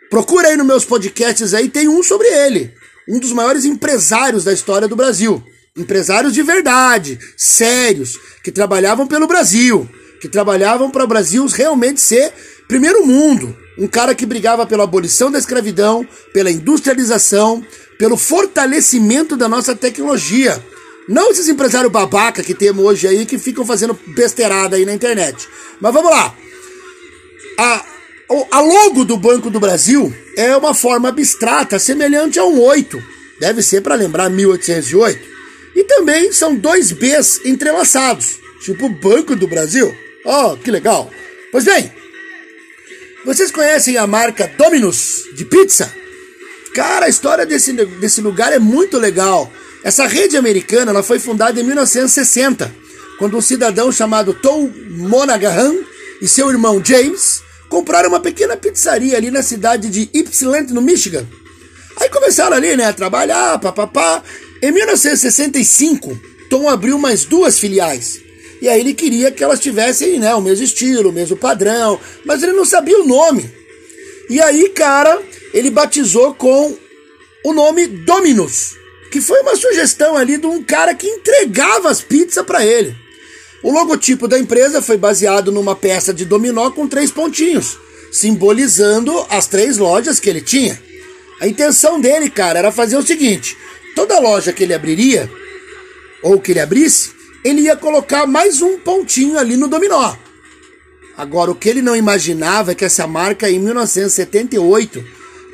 Procura 0.09 0.49
aí 0.49 0.57
nos 0.57 0.67
meus 0.67 0.85
podcasts 0.85 1.53
aí, 1.53 1.69
tem 1.69 1.87
um 1.87 2.03
sobre 2.03 2.27
ele 2.27 2.73
um 3.07 3.19
dos 3.19 3.31
maiores 3.31 3.65
empresários 3.65 4.43
da 4.43 4.53
história 4.53 4.87
do 4.87 4.95
Brasil. 4.95 5.43
Empresários 5.75 6.33
de 6.33 6.43
verdade, 6.43 7.19
sérios, 7.35 8.19
que 8.43 8.51
trabalhavam 8.51 9.07
pelo 9.07 9.27
Brasil, 9.27 9.89
que 10.21 10.29
trabalhavam 10.29 10.91
para 10.91 11.03
o 11.03 11.07
Brasil 11.07 11.45
realmente 11.47 11.99
ser 11.99 12.31
primeiro 12.67 13.05
mundo. 13.05 13.55
Um 13.77 13.87
cara 13.87 14.13
que 14.13 14.25
brigava 14.25 14.65
pela 14.65 14.83
abolição 14.83 15.31
da 15.31 15.39
escravidão, 15.39 16.07
pela 16.31 16.51
industrialização, 16.51 17.65
pelo 17.97 18.15
fortalecimento 18.15 19.35
da 19.35 19.49
nossa 19.49 19.75
tecnologia. 19.75 20.63
Não 21.07 21.31
esses 21.31 21.49
empresários 21.49 21.91
babaca 21.91 22.43
que 22.43 22.53
temos 22.53 22.85
hoje 22.85 23.07
aí 23.07 23.25
que 23.25 23.37
ficam 23.37 23.65
fazendo 23.65 23.97
besteirada 24.07 24.75
aí 24.75 24.85
na 24.85 24.93
internet. 24.93 25.49
Mas 25.81 25.93
vamos 25.93 26.11
lá. 26.11 26.35
A, 27.59 27.85
a 28.51 28.61
logo 28.61 29.03
do 29.03 29.17
Banco 29.17 29.49
do 29.49 29.59
Brasil 29.59 30.13
é 30.37 30.55
uma 30.55 30.73
forma 30.73 31.09
abstrata, 31.09 31.77
semelhante 31.77 32.39
a 32.39 32.45
um 32.45 32.59
8. 32.59 33.03
Deve 33.39 33.61
ser 33.61 33.81
para 33.81 33.95
lembrar 33.95 34.29
1808. 34.29 35.19
E 35.75 35.83
também 35.83 36.31
são 36.31 36.55
dois 36.55 36.91
Bs 36.91 37.41
entrelaçados, 37.45 38.39
tipo 38.61 38.87
Banco 38.89 39.35
do 39.35 39.47
Brasil. 39.47 39.93
Oh, 40.23 40.55
que 40.55 40.71
legal. 40.71 41.11
Pois 41.51 41.65
bem, 41.65 41.91
vocês 43.25 43.51
conhecem 43.51 43.97
a 43.97 44.07
marca 44.07 44.51
Domino's 44.57 45.23
de 45.35 45.45
pizza? 45.45 45.93
Cara, 46.73 47.05
a 47.05 47.09
história 47.09 47.45
desse, 47.45 47.73
desse 47.73 48.21
lugar 48.21 48.51
é 48.51 48.59
muito 48.59 48.97
legal. 48.97 49.51
Essa 49.83 50.07
rede 50.07 50.37
americana 50.37 50.91
ela 50.91 51.03
foi 51.03 51.19
fundada 51.19 51.59
em 51.59 51.63
1960, 51.63 52.73
quando 53.19 53.37
um 53.37 53.41
cidadão 53.41 53.91
chamado 53.91 54.33
Tom 54.33 54.71
Monaghan 54.89 55.75
e 56.21 56.27
seu 56.27 56.49
irmão 56.49 56.81
James 56.83 57.43
compraram 57.73 58.09
uma 58.09 58.19
pequena 58.19 58.55
pizzaria 58.55 59.17
ali 59.17 59.31
na 59.31 59.41
cidade 59.41 59.89
de 59.89 60.07
Ypsilanti, 60.13 60.71
no 60.71 60.79
Michigan. 60.79 61.27
Aí 61.97 62.07
começaram 62.07 62.55
ali, 62.55 62.77
né, 62.77 62.85
a 62.85 62.93
trabalhar, 62.93 63.57
papapá. 63.57 64.23
Em 64.61 64.71
1965, 64.71 66.15
Tom 66.51 66.69
abriu 66.69 66.99
mais 66.99 67.25
duas 67.25 67.57
filiais. 67.57 68.21
E 68.61 68.69
aí 68.69 68.79
ele 68.79 68.93
queria 68.93 69.31
que 69.31 69.43
elas 69.43 69.59
tivessem, 69.59 70.19
né, 70.19 70.35
o 70.35 70.41
mesmo 70.41 70.63
estilo, 70.63 71.09
o 71.09 71.11
mesmo 71.11 71.35
padrão, 71.35 71.99
mas 72.23 72.43
ele 72.43 72.53
não 72.53 72.63
sabia 72.63 72.99
o 72.99 73.07
nome. 73.07 73.51
E 74.29 74.39
aí, 74.39 74.69
cara, 74.69 75.19
ele 75.51 75.71
batizou 75.71 76.35
com 76.35 76.77
o 77.43 77.53
nome 77.53 77.87
Dominus, 77.87 78.75
que 79.11 79.19
foi 79.19 79.41
uma 79.41 79.55
sugestão 79.55 80.15
ali 80.15 80.37
de 80.37 80.45
um 80.45 80.61
cara 80.61 80.93
que 80.93 81.07
entregava 81.07 81.89
as 81.89 82.01
pizzas 82.01 82.45
para 82.45 82.63
ele. 82.63 82.95
O 83.63 83.71
logotipo 83.71 84.27
da 84.27 84.37
empresa 84.37 84.81
foi 84.81 84.97
baseado 84.97 85.49
numa 85.49 85.73
peça 85.73 86.13
de 86.13 86.25
dominó 86.25 86.69
com 86.69 86.85
três 86.85 87.09
pontinhos, 87.09 87.77
simbolizando 88.11 89.25
as 89.29 89.47
três 89.47 89.77
lojas 89.77 90.19
que 90.19 90.29
ele 90.29 90.41
tinha. 90.41 90.79
A 91.39 91.47
intenção 91.47 91.99
dele, 91.99 92.29
cara, 92.29 92.59
era 92.59 92.71
fazer 92.73 92.97
o 92.97 93.01
seguinte: 93.01 93.57
toda 93.95 94.19
loja 94.19 94.51
que 94.51 94.63
ele 94.63 94.73
abriria, 94.73 95.31
ou 96.21 96.39
que 96.41 96.51
ele 96.51 96.59
abrisse, 96.59 97.11
ele 97.43 97.61
ia 97.61 97.75
colocar 97.75 98.27
mais 98.27 98.61
um 98.61 98.77
pontinho 98.77 99.39
ali 99.39 99.55
no 99.55 99.69
dominó. 99.69 100.13
Agora, 101.15 101.51
o 101.51 101.55
que 101.55 101.69
ele 101.69 101.81
não 101.81 101.95
imaginava 101.95 102.71
é 102.71 102.75
que 102.75 102.83
essa 102.83 103.07
marca, 103.07 103.49
em 103.49 103.59
1978, 103.59 105.03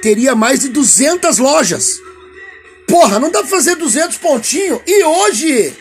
teria 0.01 0.33
mais 0.33 0.61
de 0.61 0.69
200 0.69 1.37
lojas. 1.37 1.99
Porra, 2.87 3.19
não 3.19 3.29
dá 3.29 3.39
pra 3.39 3.49
fazer 3.49 3.75
200 3.75 4.17
pontinhos. 4.17 4.79
E 4.87 5.03
hoje, 5.03 5.75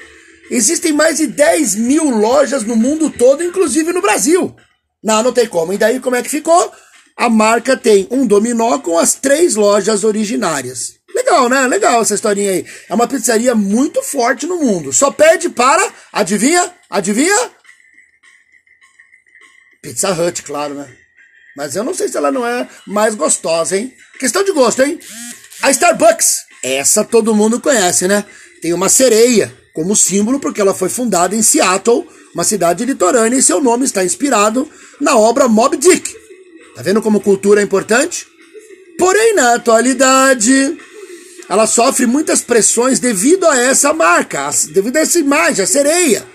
Existem 0.50 0.92
mais 0.92 1.18
de 1.18 1.26
10 1.26 1.74
mil 1.74 2.08
lojas 2.10 2.64
no 2.64 2.74
mundo 2.74 3.10
todo, 3.10 3.42
inclusive 3.42 3.92
no 3.92 4.00
Brasil. 4.00 4.56
Não, 5.02 5.22
não 5.22 5.32
tem 5.32 5.46
como. 5.46 5.72
E 5.72 5.78
daí 5.78 6.00
como 6.00 6.16
é 6.16 6.22
que 6.22 6.28
ficou? 6.30 6.72
A 7.16 7.28
marca 7.28 7.76
tem 7.76 8.06
um 8.10 8.26
dominó 8.26 8.78
com 8.78 8.98
as 8.98 9.14
três 9.14 9.54
lojas 9.56 10.04
originárias. 10.04 10.94
Legal, 11.14 11.48
né? 11.48 11.66
Legal 11.66 12.00
essa 12.00 12.14
historinha 12.14 12.50
aí. 12.52 12.66
É 12.88 12.94
uma 12.94 13.08
pizzaria 13.08 13.54
muito 13.54 14.02
forte 14.02 14.46
no 14.46 14.56
mundo. 14.56 14.92
Só 14.92 15.10
pede 15.10 15.48
para, 15.48 15.92
adivinha? 16.12 16.72
Adivinha? 16.88 17.50
Pizza 19.82 20.12
Hut, 20.12 20.42
claro, 20.42 20.74
né? 20.74 20.88
Mas 21.56 21.74
eu 21.74 21.82
não 21.82 21.92
sei 21.92 22.08
se 22.08 22.16
ela 22.16 22.30
não 22.30 22.46
é 22.46 22.68
mais 22.86 23.14
gostosa, 23.14 23.76
hein? 23.76 23.92
Questão 24.18 24.44
de 24.44 24.52
gosto, 24.52 24.82
hein? 24.82 24.98
A 25.60 25.70
Starbucks, 25.70 26.44
essa 26.62 27.04
todo 27.04 27.34
mundo 27.34 27.60
conhece, 27.60 28.06
né? 28.06 28.24
Tem 28.62 28.72
uma 28.72 28.88
sereia 28.88 29.52
como 29.78 29.94
símbolo 29.94 30.40
porque 30.40 30.60
ela 30.60 30.74
foi 30.74 30.88
fundada 30.88 31.36
em 31.36 31.42
Seattle, 31.42 32.04
uma 32.34 32.42
cidade 32.42 32.84
litorânea, 32.84 33.38
e 33.38 33.42
seu 33.42 33.60
nome 33.60 33.84
está 33.84 34.04
inspirado 34.04 34.68
na 35.00 35.16
obra 35.16 35.46
Mob 35.46 35.76
Dick. 35.76 36.16
Tá 36.74 36.82
vendo 36.82 37.00
como 37.00 37.20
cultura 37.20 37.60
é 37.60 37.64
importante? 37.64 38.26
Porém, 38.98 39.36
na 39.36 39.54
atualidade, 39.54 40.76
ela 41.48 41.64
sofre 41.64 42.06
muitas 42.06 42.40
pressões 42.40 42.98
devido 42.98 43.46
a 43.46 43.56
essa 43.56 43.94
marca, 43.94 44.50
devido 44.72 44.96
a 44.96 45.00
essa 45.00 45.20
imagem, 45.20 45.62
a 45.62 45.66
sereia. 45.66 46.26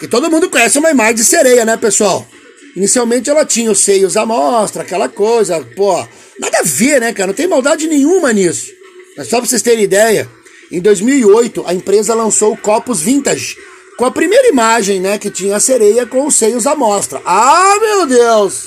Que 0.00 0.08
todo 0.08 0.28
mundo 0.28 0.50
conhece 0.50 0.76
uma 0.76 0.90
imagem 0.90 1.14
de 1.14 1.24
sereia, 1.24 1.64
né, 1.64 1.76
pessoal? 1.76 2.26
Inicialmente 2.74 3.30
ela 3.30 3.44
tinha 3.44 3.70
os 3.70 3.78
seios 3.78 4.16
à 4.16 4.26
mostra, 4.26 4.82
aquela 4.82 5.08
coisa, 5.08 5.64
pô, 5.76 6.04
nada 6.40 6.58
a 6.58 6.62
ver, 6.64 7.00
né, 7.00 7.12
cara? 7.12 7.28
Não 7.28 7.34
tem 7.34 7.46
maldade 7.46 7.86
nenhuma 7.86 8.32
nisso. 8.32 8.72
Mas 9.16 9.28
só 9.28 9.38
pra 9.38 9.48
vocês 9.48 9.62
terem 9.62 9.84
ideia, 9.84 10.28
em 10.70 10.80
2008, 10.80 11.64
a 11.66 11.74
empresa 11.74 12.14
lançou 12.14 12.52
o 12.52 12.56
Copos 12.56 13.00
Vintage, 13.00 13.56
com 13.96 14.04
a 14.04 14.10
primeira 14.10 14.48
imagem, 14.48 15.00
né, 15.00 15.18
que 15.18 15.30
tinha 15.30 15.56
a 15.56 15.60
sereia 15.60 16.06
com 16.06 16.26
os 16.26 16.34
seios 16.34 16.66
à 16.66 16.74
mostra. 16.76 17.20
Ah, 17.24 17.76
meu 17.80 18.06
Deus! 18.06 18.64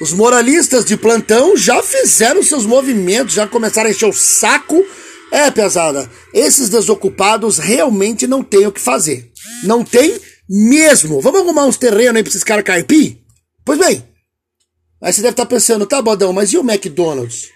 Os 0.00 0.12
moralistas 0.12 0.84
de 0.84 0.96
plantão 0.96 1.56
já 1.56 1.82
fizeram 1.82 2.42
seus 2.42 2.64
movimentos, 2.64 3.34
já 3.34 3.46
começaram 3.46 3.88
a 3.88 3.92
encher 3.92 4.08
o 4.08 4.12
saco. 4.12 4.84
É, 5.30 5.50
pesada, 5.50 6.10
esses 6.32 6.68
desocupados 6.68 7.58
realmente 7.58 8.26
não 8.26 8.42
têm 8.42 8.66
o 8.66 8.72
que 8.72 8.80
fazer. 8.80 9.30
Não 9.64 9.84
tem 9.84 10.18
mesmo. 10.48 11.20
Vamos 11.20 11.40
arrumar 11.40 11.66
uns 11.66 11.76
terrenos 11.76 12.16
aí 12.16 12.22
pra 12.22 12.30
esses 12.30 12.44
caras 12.44 12.64
carpir? 12.64 13.18
Pois 13.64 13.78
bem, 13.78 14.02
aí 15.02 15.12
você 15.12 15.20
deve 15.20 15.32
estar 15.32 15.46
pensando, 15.46 15.86
tá, 15.86 16.00
Bodão, 16.00 16.32
mas 16.32 16.52
e 16.52 16.58
o 16.58 16.68
McDonald's? 16.68 17.50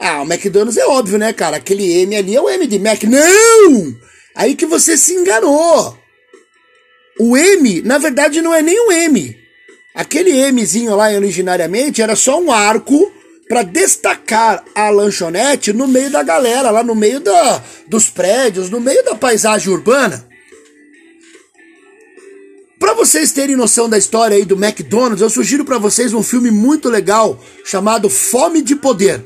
Ah, 0.00 0.22
o 0.22 0.24
McDonald's 0.24 0.78
é 0.78 0.86
óbvio, 0.86 1.18
né, 1.18 1.30
cara? 1.34 1.58
Aquele 1.58 2.00
M 2.02 2.16
ali 2.16 2.34
é 2.34 2.40
o 2.40 2.48
M 2.48 2.66
de 2.66 2.78
Mac. 2.78 3.02
Não! 3.04 3.94
Aí 4.34 4.54
que 4.54 4.64
você 4.64 4.96
se 4.96 5.12
enganou. 5.12 5.98
O 7.18 7.36
M, 7.36 7.82
na 7.82 7.98
verdade, 7.98 8.40
não 8.40 8.54
é 8.54 8.62
nem 8.62 8.80
um 8.80 8.90
M. 8.90 9.36
Aquele 9.94 10.50
Mzinho 10.52 10.96
lá 10.96 11.10
originariamente 11.10 12.00
era 12.00 12.16
só 12.16 12.40
um 12.40 12.50
arco 12.50 13.12
para 13.46 13.62
destacar 13.62 14.64
a 14.74 14.88
lanchonete 14.88 15.72
no 15.72 15.86
meio 15.86 16.10
da 16.10 16.22
galera, 16.22 16.70
lá 16.70 16.82
no 16.82 16.94
meio 16.94 17.20
da, 17.20 17.62
dos 17.86 18.08
prédios, 18.08 18.70
no 18.70 18.80
meio 18.80 19.04
da 19.04 19.14
paisagem 19.14 19.70
urbana. 19.70 20.26
Para 22.78 22.94
vocês 22.94 23.32
terem 23.32 23.56
noção 23.56 23.86
da 23.86 23.98
história 23.98 24.34
aí 24.34 24.44
do 24.46 24.54
McDonald's, 24.54 25.20
eu 25.20 25.28
sugiro 25.28 25.66
para 25.66 25.76
vocês 25.76 26.14
um 26.14 26.22
filme 26.22 26.50
muito 26.50 26.88
legal 26.88 27.38
chamado 27.64 28.08
Fome 28.08 28.62
de 28.62 28.74
Poder. 28.74 29.22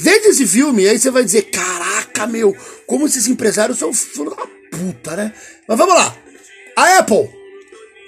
Veja 0.00 0.28
esse 0.28 0.46
filme, 0.46 0.86
aí 0.86 0.98
você 0.98 1.10
vai 1.10 1.24
dizer: 1.24 1.42
caraca, 1.50 2.26
meu, 2.26 2.56
como 2.86 3.06
esses 3.06 3.26
empresários 3.26 3.78
são 3.78 3.92
filho 3.92 4.30
da 4.30 4.46
puta, 4.70 5.16
né? 5.16 5.32
Mas 5.66 5.76
vamos 5.76 5.94
lá. 5.94 6.16
A 6.76 6.98
Apple. 6.98 7.28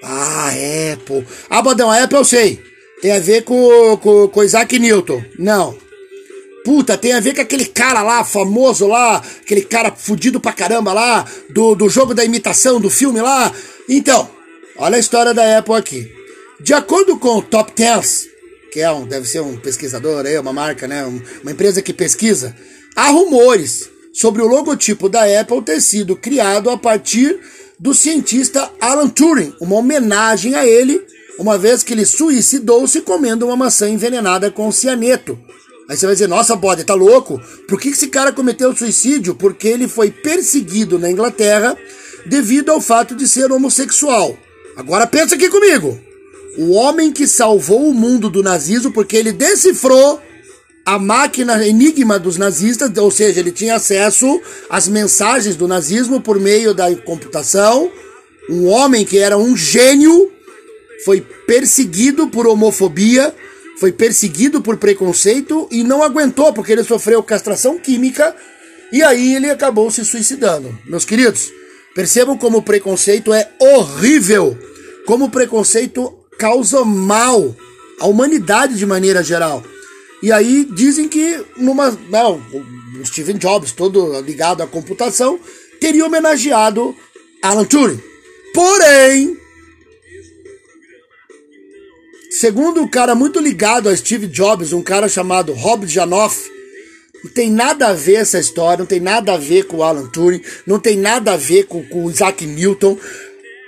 Ah, 0.02 0.50
Apple. 0.94 1.26
Ah, 1.49 1.61
Bodão, 1.61 1.90
a 1.90 2.02
Apple 2.02 2.16
eu 2.16 2.25
sei. 2.25 2.62
Tem 3.02 3.12
a 3.12 3.18
ver 3.18 3.42
com, 3.42 3.97
com, 3.97 4.28
com 4.28 4.44
Isaac 4.44 4.78
Newton. 4.78 5.23
Não. 5.38 5.76
Puta, 6.64 6.97
tem 6.97 7.12
a 7.12 7.20
ver 7.20 7.35
com 7.35 7.40
aquele 7.40 7.64
cara 7.64 8.02
lá, 8.02 8.23
famoso 8.23 8.87
lá, 8.87 9.16
aquele 9.40 9.62
cara 9.62 9.90
fudido 9.90 10.38
pra 10.38 10.52
caramba 10.52 10.92
lá, 10.92 11.26
do, 11.49 11.75
do 11.75 11.88
jogo 11.88 12.14
da 12.14 12.25
imitação, 12.25 12.80
do 12.80 12.90
filme 12.90 13.20
lá. 13.20 13.52
Então, 13.88 14.30
olha 14.76 14.97
a 14.97 15.00
história 15.00 15.35
da 15.35 15.59
Apple 15.59 15.75
aqui. 15.75 16.12
De 16.61 16.75
acordo 16.75 17.18
com 17.18 17.38
o 17.38 17.42
Top 17.42 17.73
Tens, 17.73 18.28
que 18.71 18.81
é 18.81 18.91
um, 18.91 19.07
deve 19.07 19.29
ser 19.29 19.41
um 19.41 19.57
pesquisador 19.57 20.25
aí, 20.25 20.39
uma 20.39 20.53
marca, 20.53 20.87
né? 20.87 21.05
Uma 21.43 21.53
empresa 21.53 21.83
que 21.83 21.93
pesquisa, 21.93 22.55
há 22.95 23.09
rumores 23.09 23.89
sobre 24.12 24.43
o 24.43 24.47
logotipo 24.47 25.09
da 25.09 25.23
Apple 25.41 25.62
ter 25.62 25.81
sido 25.81 26.17
criado 26.17 26.71
a 26.71 26.77
partir 26.77 27.39
do 27.79 27.95
cientista 27.95 28.71
Alan 28.81 29.09
Turing, 29.09 29.55
uma 29.61 29.77
homenagem 29.77 30.55
a 30.55 30.67
ele, 30.67 31.00
uma 31.39 31.57
vez 31.57 31.83
que 31.83 31.95
ele 31.95 32.05
suicidou-se 32.05 33.00
comendo 33.00 33.47
uma 33.47 33.57
maçã 33.57 33.89
envenenada 33.89 34.50
com 34.50 34.71
cianeto. 34.71 35.39
Aí 35.89 35.97
você 35.97 36.07
vai 36.07 36.15
dizer, 36.15 36.29
nossa, 36.29 36.55
bode, 36.55 36.85
tá 36.85 36.95
louco? 36.95 37.41
Por 37.67 37.81
que 37.81 37.89
esse 37.89 38.09
cara 38.09 38.33
cometeu 38.33 38.77
suicídio? 38.77 39.35
Porque 39.35 39.67
ele 39.67 39.89
foi 39.89 40.11
perseguido 40.11 40.99
na 40.99 41.11
Inglaterra 41.11 41.77
devido 42.27 42.71
ao 42.71 42.81
fato 42.81 43.15
de 43.15 43.27
ser 43.27 43.50
homossexual. 43.50 44.39
Agora 44.77 45.07
pensa 45.07 45.35
aqui 45.35 45.49
comigo. 45.49 46.10
O 46.59 46.73
homem 46.73 47.12
que 47.12 47.26
salvou 47.26 47.88
o 47.88 47.95
mundo 47.95 48.28
do 48.28 48.42
nazismo 48.42 48.92
porque 48.92 49.16
ele 49.16 49.33
decifrou 49.33 50.21
a 50.85 50.99
máquina 50.99 51.64
enigma 51.66 52.19
dos 52.19 52.37
nazistas, 52.37 52.90
ou 52.97 53.11
seja, 53.11 53.40
ele 53.40 53.52
tinha 53.52 53.76
acesso 53.76 54.40
às 54.69 54.88
mensagens 54.88 55.54
do 55.54 55.69
nazismo 55.69 56.21
por 56.21 56.40
meio 56.40 56.75
da 56.75 56.95
computação. 56.97 57.90
Um 58.49 58.66
homem 58.66 59.04
que 59.04 59.19
era 59.19 59.38
um 59.38 59.57
gênio 59.57 60.33
foi 61.04 61.21
perseguido 61.21 62.28
por 62.28 62.47
homofobia, 62.47 63.35
foi 63.78 63.92
perseguido 63.92 64.61
por 64.61 64.76
preconceito 64.76 65.69
e 65.71 65.85
não 65.85 66.02
aguentou 66.02 66.52
porque 66.52 66.73
ele 66.73 66.85
sofreu 66.85 67.23
castração 67.23 67.78
química 67.78 68.35
e 68.92 69.02
aí 69.02 69.37
ele 69.37 69.49
acabou 69.49 69.90
se 69.90 70.04
suicidando. 70.04 70.76
Meus 70.85 71.04
queridos, 71.04 71.52
percebam 71.95 72.37
como 72.37 72.59
o 72.59 72.62
preconceito 72.62 73.33
é 73.33 73.49
horrível, 73.61 74.59
como 75.07 75.26
o 75.26 75.30
preconceito 75.30 76.20
causa 76.40 76.82
mal 76.87 77.54
à 78.00 78.06
humanidade 78.06 78.78
de 78.78 78.87
maneira 78.87 79.23
geral. 79.23 79.62
E 80.23 80.32
aí 80.32 80.64
dizem 80.64 81.06
que 81.06 81.44
numa. 81.59 81.90
Não, 82.09 82.40
o 82.99 83.06
Steve 83.06 83.35
Jobs, 83.35 83.73
todo 83.73 84.18
ligado 84.23 84.62
à 84.62 84.66
computação, 84.66 85.38
teria 85.78 86.06
homenageado 86.06 86.97
Alan 87.42 87.64
Turing. 87.64 88.00
Porém, 88.54 89.37
segundo 92.30 92.80
um 92.80 92.88
cara 92.88 93.14
muito 93.14 93.38
ligado 93.38 93.90
a 93.90 93.97
Steve 93.97 94.26
Jobs, 94.26 94.73
um 94.73 94.82
cara 94.82 95.09
chamado 95.09 95.52
Rob 95.52 95.87
Janoff, 95.87 96.50
não 97.23 97.30
tem 97.30 97.50
nada 97.50 97.88
a 97.88 97.92
ver 97.92 98.14
essa 98.14 98.38
história, 98.38 98.78
não 98.78 98.87
tem 98.87 99.00
nada 99.00 99.35
a 99.35 99.37
ver 99.37 99.66
com 99.66 99.78
o 99.78 99.82
Alan 99.82 100.06
Turing, 100.06 100.42
não 100.66 100.78
tem 100.78 100.97
nada 100.97 101.35
a 101.35 101.37
ver 101.37 101.64
com, 101.64 101.82
com 101.85 102.06
o 102.06 102.11
Isaac 102.11 102.47
Newton. 102.47 102.99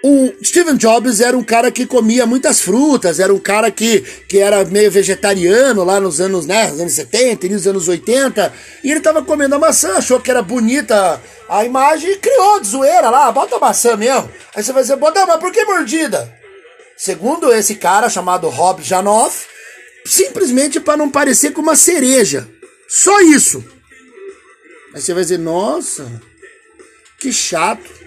O 0.05 0.35
Steven 0.43 0.77
Jobs 0.77 1.21
era 1.21 1.39
um 1.39 1.45
cara 1.45 1.71
que 1.71 1.87
comia 1.87 2.27
muitas 2.27 2.61
frutas, 2.61 3.21
era 3.21 3.33
um 3.33 3.39
cara 3.39 3.71
que, 3.71 4.01
que 4.29 4.39
era 4.39 4.65
meio 4.65 4.91
vegetariano 4.91 5.85
lá 5.85 6.01
nos 6.01 6.21
anos, 6.21 6.45
né, 6.45 6.71
anos 6.71 6.93
70, 6.93 7.47
nos 7.49 7.67
anos 7.69 7.87
80, 7.87 8.53
e 8.83 8.91
ele 8.91 9.01
tava 9.01 9.23
comendo 9.23 9.55
a 9.55 9.61
maçã, 9.61 9.93
achou 9.93 10.19
que 10.19 10.29
era 10.29 10.43
bonita 10.43 11.23
a 11.49 11.65
imagem 11.65 12.11
e 12.11 12.17
criou 12.17 12.59
de 12.59 12.67
zoeira 12.67 13.11
lá, 13.11 13.31
bota 13.31 13.57
a 13.57 13.61
maçã 13.61 13.97
mesmo. 13.97 14.29
Aí 14.57 14.65
você 14.65 14.73
vai 14.73 14.83
dizer, 14.83 14.97
bota, 14.97 15.25
mas 15.25 15.39
por 15.39 15.53
que 15.53 15.65
mordida? 15.65 16.37
Segundo 16.97 17.53
esse 17.53 17.77
cara 17.77 18.09
chamado 18.09 18.49
Rob 18.49 18.83
Janoff, 18.83 19.47
simplesmente 20.05 20.81
para 20.81 20.97
não 20.97 21.09
parecer 21.09 21.53
com 21.53 21.63
uma 21.63 21.77
cereja. 21.77 22.49
Só 22.89 23.21
isso. 23.21 23.65
Aí 24.95 25.01
você 25.01 25.15
vai 25.15 25.23
dizer, 25.23 25.39
nossa, 25.39 26.21
que 27.19 27.33
chato. 27.33 28.03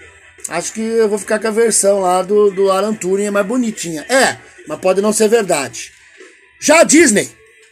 Acho 0.49 0.73
que 0.73 0.81
eu 0.81 1.09
vou 1.09 1.17
ficar 1.17 1.39
com 1.39 1.47
a 1.47 1.51
versão 1.51 2.01
lá 2.01 2.21
do, 2.21 2.51
do 2.51 2.71
Alan 2.71 2.93
Turing, 2.93 3.25
é 3.25 3.31
mais 3.31 3.45
bonitinha. 3.45 4.05
É, 4.07 4.37
mas 4.67 4.79
pode 4.79 5.01
não 5.01 5.11
ser 5.11 5.27
verdade. 5.27 5.91
Já 6.59 6.81
a 6.81 6.83
Disney, 6.83 7.29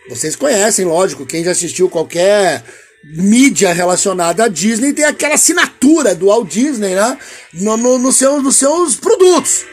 vocês 0.09 0.35
conhecem, 0.35 0.85
lógico, 0.85 1.25
quem 1.25 1.43
já 1.43 1.51
assistiu 1.51 1.89
qualquer 1.89 2.63
mídia 3.03 3.73
relacionada 3.73 4.45
à 4.45 4.47
Disney 4.47 4.93
tem 4.93 5.05
aquela 5.05 5.35
assinatura 5.35 6.15
do 6.15 6.27
Walt 6.27 6.49
Disney, 6.49 6.95
né? 6.95 7.17
No, 7.53 7.77
no, 7.77 7.97
no 7.99 8.11
seu, 8.11 8.41
nos 8.41 8.55
seus 8.55 8.95
produtos. 8.95 9.65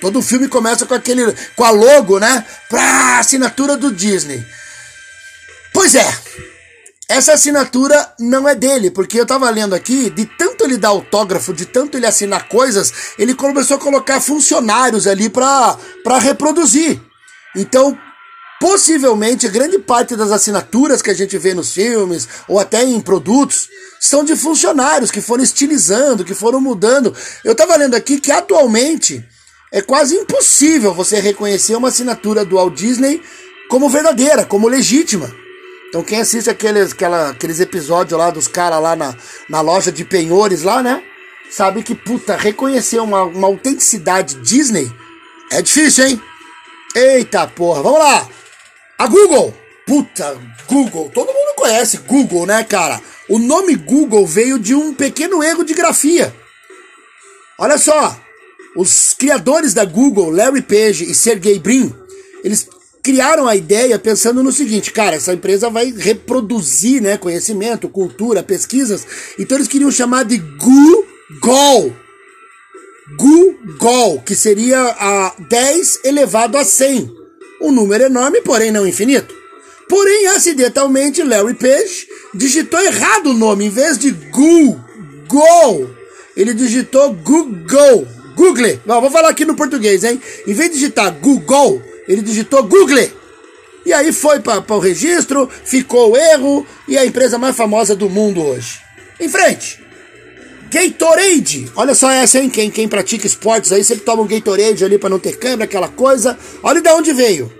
Todo 0.00 0.22
filme 0.22 0.48
começa 0.48 0.86
com 0.86 0.94
aquele, 0.94 1.34
com 1.56 1.64
a 1.64 1.70
logo, 1.70 2.20
né? 2.20 2.44
Pra 2.68 3.18
assinatura 3.18 3.76
do 3.76 3.92
Disney. 3.92 4.44
Pois 5.72 5.94
é, 5.94 6.06
essa 7.08 7.32
assinatura 7.32 8.12
não 8.20 8.46
é 8.46 8.54
dele, 8.54 8.90
porque 8.90 9.18
eu 9.18 9.24
tava 9.24 9.48
lendo 9.48 9.74
aqui, 9.74 10.10
de 10.10 10.26
tanto 10.26 10.64
ele 10.64 10.76
dar 10.76 10.88
autógrafo, 10.88 11.54
de 11.54 11.64
tanto 11.64 11.96
ele 11.96 12.04
assinar 12.04 12.48
coisas, 12.48 12.92
ele 13.18 13.34
começou 13.34 13.78
a 13.78 13.80
colocar 13.80 14.20
funcionários 14.20 15.06
ali 15.06 15.30
para 15.30 15.78
reproduzir. 16.20 17.00
Então, 17.56 17.98
possivelmente, 18.60 19.48
grande 19.48 19.78
parte 19.78 20.14
das 20.16 20.30
assinaturas 20.30 21.00
que 21.00 21.10
a 21.10 21.14
gente 21.14 21.38
vê 21.38 21.54
nos 21.54 21.72
filmes, 21.72 22.28
ou 22.46 22.60
até 22.60 22.84
em 22.84 23.00
produtos, 23.00 23.70
são 23.98 24.22
de 24.22 24.36
funcionários 24.36 25.10
que 25.10 25.22
foram 25.22 25.42
estilizando, 25.42 26.26
que 26.26 26.34
foram 26.34 26.60
mudando. 26.60 27.16
Eu 27.42 27.54
tava 27.54 27.74
lendo 27.76 27.94
aqui 27.94 28.20
que 28.20 28.30
atualmente 28.30 29.24
é 29.72 29.80
quase 29.80 30.14
impossível 30.14 30.92
você 30.92 31.20
reconhecer 31.20 31.74
uma 31.74 31.88
assinatura 31.88 32.44
do 32.44 32.56
Walt 32.56 32.74
Disney 32.74 33.22
como 33.70 33.88
verdadeira, 33.88 34.44
como 34.44 34.68
legítima. 34.68 35.34
Então 35.88 36.02
quem 36.02 36.20
assiste 36.20 36.50
aqueles, 36.50 36.92
aquela, 36.92 37.30
aqueles 37.30 37.60
episódios 37.60 38.18
lá 38.18 38.30
dos 38.30 38.46
caras 38.46 38.82
lá 38.82 38.94
na, 38.94 39.14
na 39.48 39.60
loja 39.60 39.90
de 39.90 40.04
penhores 40.04 40.62
lá, 40.62 40.82
né? 40.82 41.02
Sabe 41.50 41.82
que, 41.82 41.94
puta, 41.94 42.36
reconhecer 42.36 43.00
uma, 43.00 43.22
uma 43.22 43.46
autenticidade 43.46 44.34
Disney 44.36 44.92
é 45.50 45.62
difícil, 45.62 46.06
hein? 46.06 46.22
Eita 46.94 47.46
porra, 47.46 47.82
vamos 47.82 47.98
lá! 48.00 48.28
A 48.98 49.06
Google! 49.06 49.54
Puta, 49.86 50.38
Google, 50.68 51.10
todo 51.14 51.32
mundo 51.32 51.54
conhece 51.56 51.96
Google, 51.98 52.44
né, 52.44 52.62
cara? 52.62 53.00
O 53.26 53.38
nome 53.38 53.74
Google 53.74 54.26
veio 54.26 54.58
de 54.58 54.74
um 54.74 54.92
pequeno 54.92 55.42
erro 55.42 55.64
de 55.64 55.72
grafia. 55.72 56.34
Olha 57.58 57.78
só, 57.78 58.14
os 58.76 59.14
criadores 59.14 59.72
da 59.72 59.86
Google, 59.86 60.30
Larry 60.30 60.60
Page 60.60 61.04
e 61.04 61.14
Sergey 61.14 61.58
Brin, 61.58 61.94
eles 62.44 62.68
criaram 63.08 63.48
a 63.48 63.56
ideia 63.56 63.98
pensando 63.98 64.42
no 64.42 64.52
seguinte, 64.52 64.92
cara, 64.92 65.16
essa 65.16 65.32
empresa 65.32 65.70
vai 65.70 65.90
reproduzir, 65.90 67.00
né, 67.00 67.16
conhecimento, 67.16 67.88
cultura, 67.88 68.42
pesquisas. 68.42 69.06
Então 69.38 69.56
eles 69.56 69.66
queriam 69.66 69.90
chamar 69.90 70.26
de 70.26 70.36
Google. 70.36 71.96
Google, 73.16 74.20
que 74.26 74.34
seria 74.34 74.78
a 74.78 75.34
10 75.48 76.00
elevado 76.04 76.58
a 76.58 76.64
100. 76.66 77.10
Um 77.62 77.72
número 77.72 78.04
enorme, 78.04 78.42
porém 78.42 78.70
não 78.70 78.86
infinito. 78.86 79.34
Porém, 79.88 80.26
acidentalmente, 80.26 81.22
Larry 81.22 81.54
Page 81.54 82.06
digitou 82.34 82.78
errado 82.78 83.30
o 83.30 83.34
nome. 83.34 83.64
Em 83.64 83.70
vez 83.70 83.96
de 83.96 84.10
Google, 84.10 85.88
ele 86.36 86.52
digitou 86.52 87.14
Google. 87.14 88.06
Google. 88.36 88.78
Não, 88.84 89.00
vou 89.00 89.10
falar 89.10 89.30
aqui 89.30 89.46
no 89.46 89.56
português, 89.56 90.04
hein? 90.04 90.20
Em 90.46 90.52
vez 90.52 90.68
de 90.68 90.74
digitar 90.74 91.10
Google, 91.10 91.82
ele 92.08 92.22
digitou 92.22 92.64
Google. 92.64 93.10
E 93.84 93.92
aí 93.92 94.12
foi 94.12 94.40
para 94.40 94.64
o 94.68 94.78
registro, 94.78 95.48
ficou 95.64 96.12
o 96.12 96.16
erro 96.16 96.66
e 96.88 96.98
a 96.98 97.06
empresa 97.06 97.38
mais 97.38 97.56
famosa 97.56 97.94
do 97.94 98.10
mundo 98.10 98.42
hoje. 98.42 98.80
Em 99.20 99.28
frente. 99.28 99.80
Gatorade. 100.70 101.70
Olha 101.74 101.94
só 101.94 102.10
essa, 102.10 102.38
hein? 102.38 102.50
Quem, 102.50 102.70
quem 102.70 102.88
pratica 102.88 103.26
esportes 103.26 103.72
aí 103.72 103.82
sempre 103.82 104.04
toma 104.04 104.22
um 104.22 104.26
Gatorade 104.26 104.84
ali 104.84 104.98
para 104.98 105.08
não 105.08 105.18
ter 105.18 105.38
câmera, 105.38 105.64
aquela 105.64 105.88
coisa. 105.88 106.38
Olha 106.62 106.80
de 106.80 106.88
onde 106.90 107.12
veio. 107.12 107.52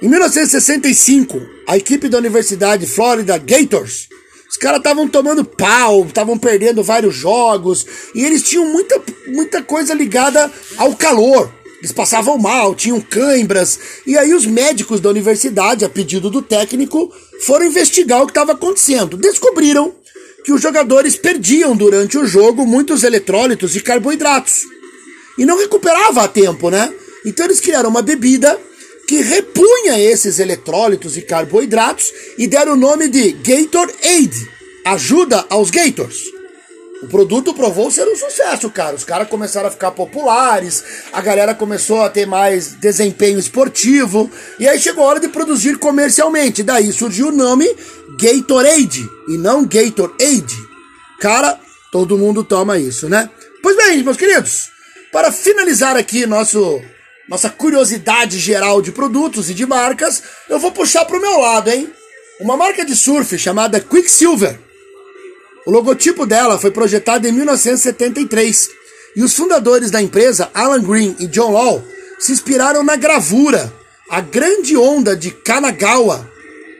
Em 0.00 0.08
1965, 0.08 1.40
a 1.66 1.76
equipe 1.76 2.08
da 2.08 2.18
Universidade 2.18 2.86
Florida 2.86 3.38
Gators, 3.38 4.08
os 4.48 4.56
caras 4.56 4.78
estavam 4.78 5.08
tomando 5.08 5.44
pau, 5.44 6.04
estavam 6.04 6.38
perdendo 6.38 6.82
vários 6.82 7.14
jogos 7.14 7.86
e 8.14 8.24
eles 8.24 8.42
tinham 8.42 8.66
muita, 8.66 9.02
muita 9.26 9.62
coisa 9.62 9.94
ligada 9.94 10.50
ao 10.76 10.94
calor. 10.94 11.50
Eles 11.84 11.92
passavam 11.92 12.38
mal, 12.38 12.74
tinham 12.74 12.98
cãibras. 12.98 13.78
E 14.06 14.16
aí 14.16 14.32
os 14.32 14.46
médicos 14.46 15.00
da 15.00 15.10
universidade, 15.10 15.84
a 15.84 15.88
pedido 15.88 16.30
do 16.30 16.40
técnico, 16.40 17.12
foram 17.42 17.66
investigar 17.66 18.22
o 18.22 18.26
que 18.26 18.30
estava 18.30 18.52
acontecendo. 18.52 19.18
Descobriram 19.18 19.92
que 20.46 20.50
os 20.50 20.62
jogadores 20.62 21.14
perdiam 21.14 21.76
durante 21.76 22.16
o 22.16 22.26
jogo 22.26 22.64
muitos 22.64 23.04
eletrólitos 23.04 23.76
e 23.76 23.80
carboidratos. 23.80 24.62
E 25.36 25.44
não 25.44 25.58
recuperava 25.58 26.22
a 26.22 26.28
tempo, 26.28 26.70
né? 26.70 26.90
Então 27.26 27.44
eles 27.44 27.60
criaram 27.60 27.90
uma 27.90 28.00
bebida 28.00 28.58
que 29.06 29.20
repunha 29.20 30.00
esses 30.00 30.38
eletrólitos 30.38 31.18
e 31.18 31.20
carboidratos 31.20 32.14
e 32.38 32.46
deram 32.46 32.72
o 32.72 32.76
nome 32.76 33.08
de 33.08 33.32
Gatorade, 33.32 34.48
ajuda 34.86 35.44
aos 35.50 35.70
Gators. 35.70 36.16
O 37.02 37.08
produto 37.08 37.52
provou 37.52 37.90
ser 37.90 38.06
um 38.06 38.16
sucesso, 38.16 38.70
cara. 38.70 38.96
Os 38.96 39.04
caras 39.04 39.28
começaram 39.28 39.68
a 39.68 39.70
ficar 39.70 39.90
populares, 39.90 40.82
a 41.12 41.20
galera 41.20 41.54
começou 41.54 42.02
a 42.02 42.08
ter 42.08 42.26
mais 42.26 42.72
desempenho 42.74 43.38
esportivo, 43.38 44.30
e 44.58 44.68
aí 44.68 44.78
chegou 44.78 45.04
a 45.04 45.08
hora 45.08 45.20
de 45.20 45.28
produzir 45.28 45.78
comercialmente. 45.78 46.62
Daí 46.62 46.92
surgiu 46.92 47.28
o 47.28 47.32
nome 47.32 47.66
Gatorade 48.18 49.06
e 49.28 49.36
não 49.36 49.64
Gatorade. 49.64 50.56
Cara, 51.20 51.58
todo 51.90 52.18
mundo 52.18 52.44
toma 52.44 52.78
isso, 52.78 53.08
né? 53.08 53.28
Pois 53.62 53.76
bem, 53.76 54.02
meus 54.02 54.16
queridos, 54.16 54.70
para 55.12 55.32
finalizar 55.32 55.96
aqui 55.96 56.26
nosso 56.26 56.80
nossa 57.28 57.48
curiosidade 57.48 58.38
geral 58.38 58.82
de 58.82 58.92
produtos 58.92 59.48
e 59.48 59.54
de 59.54 59.64
marcas, 59.64 60.22
eu 60.48 60.58
vou 60.58 60.70
puxar 60.70 61.06
para 61.06 61.16
o 61.16 61.20
meu 61.20 61.38
lado, 61.40 61.70
hein? 61.70 61.90
Uma 62.38 62.56
marca 62.56 62.84
de 62.84 62.94
surf 62.94 63.38
chamada 63.38 63.80
Quicksilver. 63.80 64.58
O 65.66 65.70
logotipo 65.70 66.26
dela 66.26 66.58
foi 66.58 66.70
projetado 66.70 67.26
em 67.26 67.32
1973 67.32 68.70
e 69.16 69.22
os 69.22 69.34
fundadores 69.34 69.90
da 69.90 70.02
empresa, 70.02 70.50
Alan 70.52 70.82
Green 70.82 71.16
e 71.18 71.26
John 71.26 71.52
Law, 71.52 71.82
se 72.18 72.32
inspiraram 72.32 72.82
na 72.82 72.96
gravura 72.96 73.72
A 74.10 74.20
Grande 74.20 74.76
Onda 74.76 75.16
de 75.16 75.30
Kanagawa, 75.30 76.30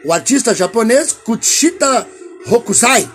o 0.05 0.13
artista 0.13 0.55
japonês 0.55 1.13
Kuchita 1.13 2.07
Hokusai. 2.47 3.09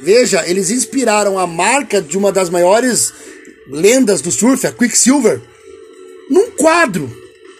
Veja, 0.00 0.48
eles 0.48 0.70
inspiraram 0.70 1.38
a 1.38 1.46
marca 1.46 2.00
de 2.00 2.16
uma 2.16 2.32
das 2.32 2.48
maiores 2.48 3.12
lendas 3.68 4.20
do 4.20 4.30
surf, 4.30 4.66
a 4.66 4.72
Quicksilver, 4.72 5.40
num 6.30 6.50
quadro 6.52 7.10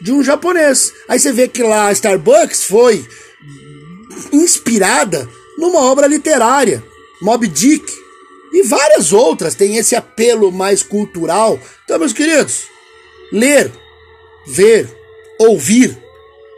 de 0.00 0.12
um 0.12 0.22
japonês. 0.22 0.92
Aí 1.08 1.18
você 1.18 1.32
vê 1.32 1.48
que 1.48 1.62
lá 1.62 1.88
a 1.88 1.92
Starbucks 1.92 2.64
foi 2.64 3.06
inspirada 4.32 5.28
numa 5.58 5.80
obra 5.80 6.06
literária, 6.06 6.82
Mob 7.20 7.46
Dick 7.48 7.84
e 8.52 8.62
várias 8.62 9.12
outras 9.12 9.54
têm 9.54 9.76
esse 9.76 9.94
apelo 9.94 10.52
mais 10.52 10.82
cultural. 10.82 11.58
Então, 11.84 11.98
meus 11.98 12.12
queridos, 12.12 12.64
ler, 13.32 13.70
ver, 14.46 14.88
ouvir 15.38 16.06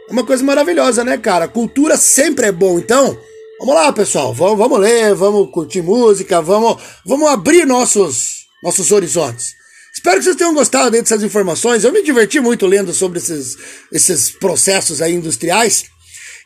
é 0.09 0.11
uma 0.11 0.25
coisa 0.25 0.43
maravilhosa, 0.43 1.03
né, 1.03 1.17
cara? 1.19 1.47
Cultura 1.47 1.95
sempre 1.95 2.47
é 2.47 2.51
bom. 2.51 2.79
Então, 2.79 3.15
vamos 3.59 3.75
lá, 3.75 3.93
pessoal, 3.93 4.33
vamos, 4.33 4.57
vamos 4.57 4.79
ler, 4.79 5.13
vamos 5.13 5.51
curtir 5.51 5.83
música, 5.83 6.41
vamos, 6.41 6.81
vamos 7.05 7.29
abrir 7.29 7.63
nossos, 7.65 8.47
nossos 8.63 8.91
horizontes. 8.91 9.53
Espero 9.93 10.17
que 10.17 10.23
vocês 10.23 10.35
tenham 10.35 10.55
gostado 10.55 10.89
dessas 10.89 11.21
informações. 11.21 11.83
Eu 11.83 11.93
me 11.93 12.01
diverti 12.01 12.39
muito 12.39 12.65
lendo 12.65 12.91
sobre 12.91 13.19
esses, 13.19 13.55
esses 13.91 14.31
processos 14.31 14.99
aí 14.99 15.13
industriais. 15.13 15.85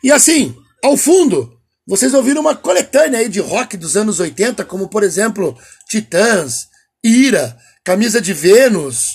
E 0.02 0.12
assim, 0.12 0.54
ao 0.82 0.96
fundo, 0.98 1.53
vocês 1.86 2.14
ouviram 2.14 2.40
uma 2.40 2.56
coletânea 2.56 3.20
aí 3.20 3.28
de 3.28 3.40
rock 3.40 3.76
dos 3.76 3.96
anos 3.96 4.18
80, 4.18 4.64
como 4.64 4.88
por 4.88 5.02
exemplo, 5.02 5.56
Titãs, 5.88 6.68
Ira, 7.02 7.56
Camisa 7.84 8.20
de 8.20 8.32
Vênus, 8.32 9.10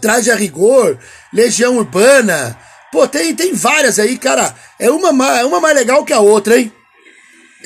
Traje 0.00 0.30
a 0.30 0.34
Rigor, 0.34 0.98
Legião 1.32 1.76
Urbana. 1.76 2.58
Pô, 2.90 3.06
tem, 3.06 3.34
tem 3.34 3.52
várias 3.52 3.98
aí, 3.98 4.16
cara. 4.16 4.54
É 4.78 4.90
uma, 4.90 5.38
é 5.38 5.44
uma 5.44 5.60
mais 5.60 5.74
legal 5.74 6.04
que 6.04 6.12
a 6.12 6.20
outra, 6.20 6.58
hein? 6.58 6.72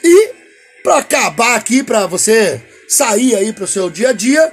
E, 0.03 0.31
pra 0.83 0.99
acabar 0.99 1.55
aqui, 1.57 1.83
pra 1.83 2.07
você 2.07 2.61
sair 2.89 3.37
aí 3.37 3.53
pro 3.53 3.67
seu 3.67 3.89
dia 3.89 4.11
a 4.11 4.13
dia, 4.13 4.53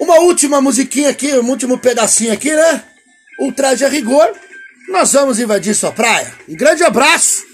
uma 0.00 0.20
última 0.20 0.60
musiquinha 0.60 1.10
aqui, 1.10 1.32
um 1.34 1.48
último 1.48 1.78
pedacinho 1.78 2.32
aqui, 2.32 2.52
né? 2.52 2.84
O 3.40 3.52
traje 3.52 3.84
a 3.84 3.88
rigor. 3.88 4.32
Nós 4.88 5.12
vamos 5.12 5.38
invadir 5.38 5.74
sua 5.74 5.92
praia. 5.92 6.32
Um 6.48 6.56
grande 6.56 6.84
abraço 6.84 7.53